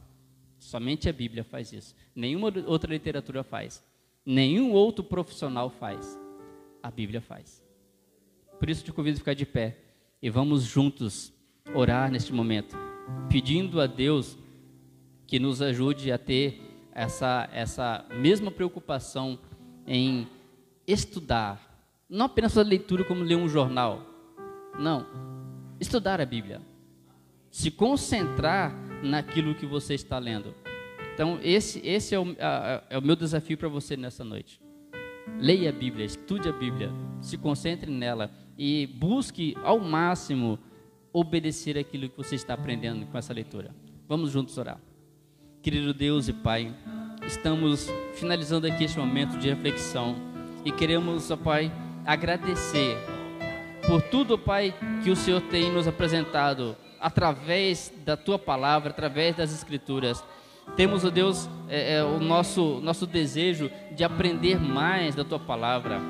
Somente 0.57 1.09
a 1.09 1.13
Bíblia 1.13 1.43
faz 1.43 1.73
isso. 1.73 1.95
Nenhuma 2.15 2.51
outra 2.65 2.91
literatura 2.91 3.43
faz. 3.43 3.83
Nenhum 4.25 4.71
outro 4.71 5.03
profissional 5.03 5.69
faz. 5.69 6.17
A 6.81 6.89
Bíblia 6.89 7.21
faz. 7.21 7.63
Por 8.59 8.69
isso 8.69 8.83
te 8.83 8.91
convido 8.91 9.17
a 9.17 9.19
ficar 9.19 9.33
de 9.33 9.45
pé 9.45 9.77
e 10.21 10.29
vamos 10.29 10.63
juntos 10.63 11.33
orar 11.75 12.09
neste 12.09 12.31
momento, 12.33 12.77
pedindo 13.29 13.81
a 13.81 13.87
Deus 13.87 14.37
que 15.27 15.39
nos 15.39 15.61
ajude 15.61 16.11
a 16.11 16.17
ter 16.17 16.61
essa, 16.93 17.49
essa 17.51 18.05
mesma 18.15 18.51
preocupação 18.51 19.39
em 19.87 20.27
estudar, 20.87 21.59
não 22.09 22.27
apenas 22.27 22.53
fazer 22.53 22.69
leitura 22.69 23.03
como 23.03 23.23
ler 23.23 23.35
um 23.35 23.47
jornal, 23.47 24.05
não, 24.77 25.05
estudar 25.79 26.21
a 26.21 26.25
Bíblia, 26.25 26.61
se 27.49 27.71
concentrar 27.71 28.75
naquilo 29.03 29.55
que 29.55 29.65
você 29.65 29.93
está 29.93 30.17
lendo. 30.17 30.53
Então, 31.13 31.39
esse, 31.43 31.79
esse 31.85 32.15
é, 32.15 32.19
o, 32.19 32.35
a, 32.39 32.83
é 32.89 32.97
o 32.97 33.01
meu 33.01 33.15
desafio 33.15 33.57
para 33.57 33.67
você 33.67 33.95
nessa 33.95 34.23
noite. 34.23 34.59
Leia 35.39 35.69
a 35.69 35.73
Bíblia, 35.73 36.05
estude 36.05 36.49
a 36.49 36.51
Bíblia, 36.51 36.91
se 37.21 37.37
concentre 37.37 37.91
nela 37.91 38.31
e 38.57 38.87
busque 38.87 39.55
ao 39.63 39.79
máximo 39.79 40.59
obedecer 41.13 41.77
aquilo 41.77 42.09
que 42.09 42.17
você 42.17 42.35
está 42.35 42.55
aprendendo 42.55 43.05
com 43.05 43.17
essa 43.17 43.31
leitura. 43.31 43.73
Vamos 44.09 44.31
juntos 44.31 44.57
orar. 44.57 44.79
Querido 45.61 45.93
Deus 45.93 46.27
e 46.27 46.33
Pai, 46.33 46.75
estamos 47.25 47.87
finalizando 48.15 48.67
aqui 48.67 48.83
este 48.83 48.97
momento 48.97 49.37
de 49.37 49.47
reflexão 49.47 50.15
e 50.65 50.71
queremos, 50.71 51.29
ó 51.29 51.37
Pai, 51.37 51.71
agradecer 52.05 52.97
por 53.85 54.01
tudo, 54.01 54.37
Pai, 54.37 54.73
que 55.03 55.11
o 55.11 55.15
Senhor 55.15 55.41
tem 55.41 55.71
nos 55.71 55.87
apresentado 55.87 56.75
através 56.99 57.93
da 58.03 58.17
Tua 58.17 58.39
palavra, 58.39 58.89
através 58.89 59.35
das 59.35 59.53
Escrituras. 59.53 60.23
Temos, 60.75 61.05
ó 61.05 61.09
Deus, 61.09 61.49
é, 61.69 61.95
é, 61.95 62.03
o 62.03 62.19
nosso, 62.19 62.79
nosso 62.81 63.05
desejo 63.05 63.69
de 63.91 64.03
aprender 64.03 64.59
mais 64.59 65.13
da 65.13 65.23
Tua 65.23 65.39
palavra, 65.39 66.01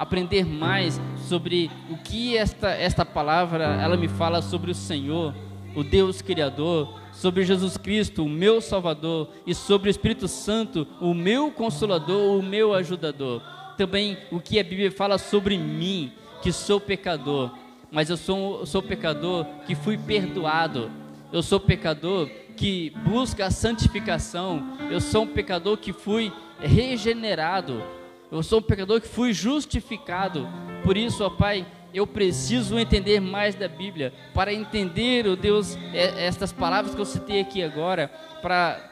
aprender 0.00 0.46
mais 0.46 0.98
sobre 1.28 1.70
o 1.90 1.96
que 1.98 2.34
esta, 2.34 2.70
esta 2.70 3.04
palavra 3.04 3.64
ela 3.82 3.98
me 3.98 4.08
fala 4.08 4.40
sobre 4.40 4.70
o 4.70 4.74
Senhor, 4.74 5.34
o 5.76 5.84
Deus 5.84 6.22
Criador, 6.22 6.98
sobre 7.12 7.44
Jesus 7.44 7.76
Cristo, 7.76 8.24
o 8.24 8.28
meu 8.28 8.62
Salvador, 8.62 9.28
e 9.46 9.54
sobre 9.54 9.90
o 9.90 9.92
Espírito 9.92 10.26
Santo, 10.26 10.88
o 11.02 11.12
meu 11.12 11.50
Consolador, 11.50 12.38
o 12.38 12.42
meu 12.42 12.72
Ajudador. 12.72 13.42
Também 13.76 14.16
o 14.32 14.40
que 14.40 14.58
a 14.58 14.64
Bíblia 14.64 14.90
fala 14.90 15.18
sobre 15.18 15.58
mim, 15.58 16.10
que 16.40 16.50
sou 16.50 16.80
pecador, 16.80 17.50
mas 17.92 18.08
eu 18.08 18.16
sou, 18.16 18.64
sou 18.64 18.82
pecador 18.82 19.44
que 19.66 19.74
fui 19.74 19.98
perdoado. 19.98 20.90
Eu 21.30 21.42
sou 21.42 21.60
pecador 21.60 22.26
que 22.56 22.90
busca 23.04 23.46
a 23.46 23.50
santificação. 23.50 24.78
Eu 24.90 25.00
sou 25.00 25.24
um 25.24 25.26
pecador 25.26 25.76
que 25.76 25.92
fui 25.92 26.32
regenerado. 26.58 27.99
Eu 28.30 28.42
sou 28.42 28.60
um 28.60 28.62
pecador 28.62 29.00
que 29.00 29.08
fui 29.08 29.32
justificado. 29.32 30.48
Por 30.84 30.96
isso, 30.96 31.24
ó 31.24 31.30
Pai, 31.30 31.66
eu 31.92 32.06
preciso 32.06 32.78
entender 32.78 33.20
mais 33.20 33.54
da 33.54 33.66
Bíblia 33.66 34.12
para 34.32 34.52
entender, 34.52 35.26
ó 35.26 35.34
Deus, 35.34 35.76
estas 35.92 36.52
palavras 36.52 36.94
que 36.94 37.00
eu 37.00 37.06
citei 37.06 37.40
aqui 37.40 37.62
agora, 37.62 38.08
para 38.40 38.90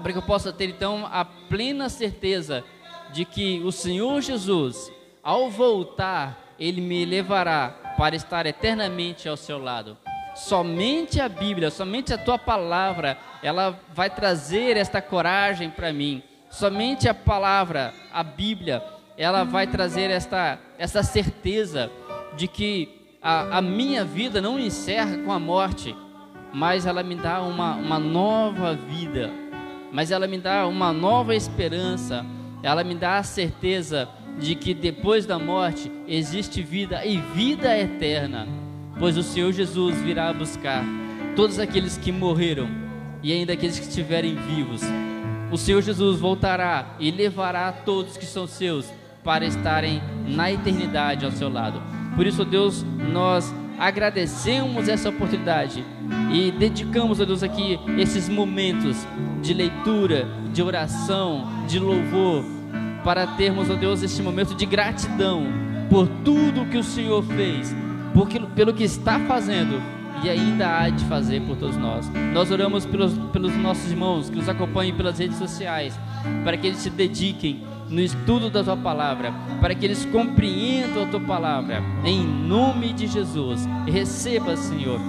para 0.00 0.12
que 0.12 0.18
eu 0.18 0.22
possa 0.22 0.52
ter 0.52 0.68
então 0.68 1.06
a 1.10 1.24
plena 1.24 1.88
certeza 1.88 2.64
de 3.12 3.24
que 3.24 3.60
o 3.64 3.72
Senhor 3.72 4.20
Jesus, 4.20 4.90
ao 5.22 5.50
voltar, 5.50 6.54
ele 6.58 6.80
me 6.80 7.04
levará 7.04 7.94
para 7.96 8.16
estar 8.16 8.46
eternamente 8.46 9.28
ao 9.28 9.36
seu 9.36 9.58
lado. 9.58 9.96
Somente 10.34 11.20
a 11.20 11.28
Bíblia, 11.28 11.70
somente 11.70 12.14
a 12.14 12.18
tua 12.18 12.38
palavra, 12.38 13.18
ela 13.42 13.78
vai 13.92 14.08
trazer 14.08 14.76
esta 14.76 15.02
coragem 15.02 15.68
para 15.70 15.92
mim. 15.92 16.22
Somente 16.50 17.08
a 17.08 17.14
palavra, 17.14 17.94
a 18.12 18.24
Bíblia, 18.24 18.82
ela 19.16 19.44
vai 19.44 19.68
trazer 19.68 20.10
esta, 20.10 20.58
esta 20.76 21.00
certeza 21.04 21.88
de 22.36 22.48
que 22.48 22.88
a, 23.22 23.58
a 23.58 23.62
minha 23.62 24.04
vida 24.04 24.40
não 24.40 24.58
encerra 24.58 25.16
com 25.18 25.30
a 25.30 25.38
morte, 25.38 25.94
mas 26.52 26.86
ela 26.86 27.04
me 27.04 27.14
dá 27.14 27.40
uma, 27.40 27.76
uma 27.76 28.00
nova 28.00 28.74
vida, 28.74 29.30
mas 29.92 30.10
ela 30.10 30.26
me 30.26 30.38
dá 30.38 30.66
uma 30.66 30.92
nova 30.92 31.36
esperança, 31.36 32.26
ela 32.64 32.82
me 32.82 32.96
dá 32.96 33.18
a 33.18 33.22
certeza 33.22 34.08
de 34.36 34.56
que 34.56 34.74
depois 34.74 35.26
da 35.26 35.38
morte 35.38 35.90
existe 36.08 36.62
vida 36.62 37.06
e 37.06 37.18
vida 37.18 37.78
eterna, 37.78 38.48
pois 38.98 39.16
o 39.16 39.22
Senhor 39.22 39.52
Jesus 39.52 40.00
virá 40.02 40.32
buscar 40.32 40.84
todos 41.36 41.60
aqueles 41.60 41.96
que 41.96 42.10
morreram 42.10 42.68
e 43.22 43.32
ainda 43.32 43.52
aqueles 43.52 43.78
que 43.78 43.86
estiverem 43.86 44.34
vivos. 44.34 44.82
O 45.50 45.58
Senhor 45.58 45.82
Jesus 45.82 46.20
voltará 46.20 46.94
e 46.98 47.10
levará 47.10 47.72
todos 47.72 48.16
que 48.16 48.24
são 48.24 48.46
seus 48.46 48.92
para 49.24 49.44
estarem 49.44 50.00
na 50.26 50.50
eternidade 50.50 51.24
ao 51.24 51.32
seu 51.32 51.48
lado. 51.48 51.82
Por 52.14 52.26
isso, 52.26 52.44
Deus, 52.44 52.84
nós 53.12 53.52
agradecemos 53.78 54.88
essa 54.88 55.08
oportunidade 55.08 55.84
e 56.32 56.52
dedicamos 56.52 57.20
a 57.20 57.24
Deus 57.24 57.42
aqui 57.42 57.78
esses 57.98 58.28
momentos 58.28 58.96
de 59.42 59.54
leitura, 59.54 60.28
de 60.52 60.62
oração, 60.62 61.64
de 61.66 61.78
louvor 61.78 62.44
para 63.02 63.26
termos, 63.26 63.70
ó 63.70 63.74
Deus, 63.74 64.02
este 64.02 64.22
momento 64.22 64.54
de 64.54 64.66
gratidão 64.66 65.46
por 65.88 66.06
tudo 66.24 66.68
que 66.70 66.78
o 66.78 66.84
Senhor 66.84 67.24
fez, 67.24 67.74
porque, 68.14 68.38
pelo 68.54 68.72
que 68.72 68.84
está 68.84 69.18
fazendo 69.20 69.80
e 70.22 70.28
ainda 70.28 70.78
há 70.78 70.88
de 70.88 71.04
fazer 71.06 71.40
por 71.42 71.56
todos 71.56 71.76
nós. 71.76 72.10
Nós 72.32 72.50
oramos 72.50 72.84
pelos, 72.84 73.12
pelos 73.32 73.56
nossos 73.56 73.90
irmãos 73.90 74.28
que 74.28 74.36
nos 74.36 74.48
acompanhem 74.48 74.94
pelas 74.94 75.18
redes 75.18 75.38
sociais, 75.38 75.98
para 76.44 76.56
que 76.56 76.66
eles 76.66 76.78
se 76.78 76.90
dediquem 76.90 77.62
no 77.88 78.00
estudo 78.00 78.50
da 78.50 78.62
tua 78.62 78.76
palavra, 78.76 79.32
para 79.60 79.74
que 79.74 79.84
eles 79.84 80.04
compreendam 80.06 81.04
a 81.04 81.06
tua 81.06 81.20
palavra, 81.20 81.82
em 82.04 82.22
nome 82.22 82.92
de 82.92 83.06
Jesus. 83.06 83.66
Receba, 83.86 84.56
Senhor, 84.56 85.00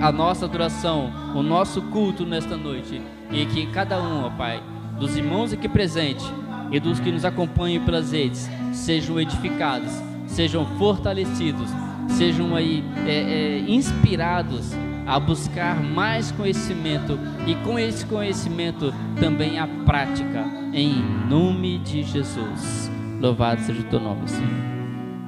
a 0.00 0.10
nossa 0.10 0.46
adoração, 0.46 1.12
o 1.34 1.42
nosso 1.42 1.82
culto 1.82 2.24
nesta 2.24 2.56
noite, 2.56 3.00
e 3.30 3.44
que 3.46 3.66
cada 3.66 4.00
um, 4.00 4.24
ó 4.24 4.30
Pai, 4.30 4.62
dos 4.98 5.16
irmãos 5.16 5.52
aqui 5.52 5.68
presentes, 5.68 6.24
e 6.70 6.80
dos 6.80 6.98
que 6.98 7.12
nos 7.12 7.24
acompanham 7.24 7.84
pelas 7.84 8.12
redes 8.12 8.48
sejam 8.72 9.20
edificados, 9.20 9.92
sejam 10.26 10.64
fortalecidos, 10.78 11.70
sejam 12.08 12.54
aí 12.54 12.84
é, 13.06 13.10
é, 13.10 13.58
inspirados 13.68 14.72
a 15.06 15.20
buscar 15.20 15.82
mais 15.82 16.32
conhecimento 16.32 17.18
e 17.46 17.54
com 17.56 17.78
esse 17.78 18.06
conhecimento 18.06 18.92
também 19.20 19.58
a 19.58 19.66
prática, 19.66 20.44
em 20.72 20.94
nome 21.28 21.78
de 21.78 22.02
Jesus. 22.02 22.90
Louvado 23.20 23.60
seja 23.60 23.80
o 23.80 23.84
teu 23.84 24.00
nome, 24.00 24.28
Senhor. 24.28 24.73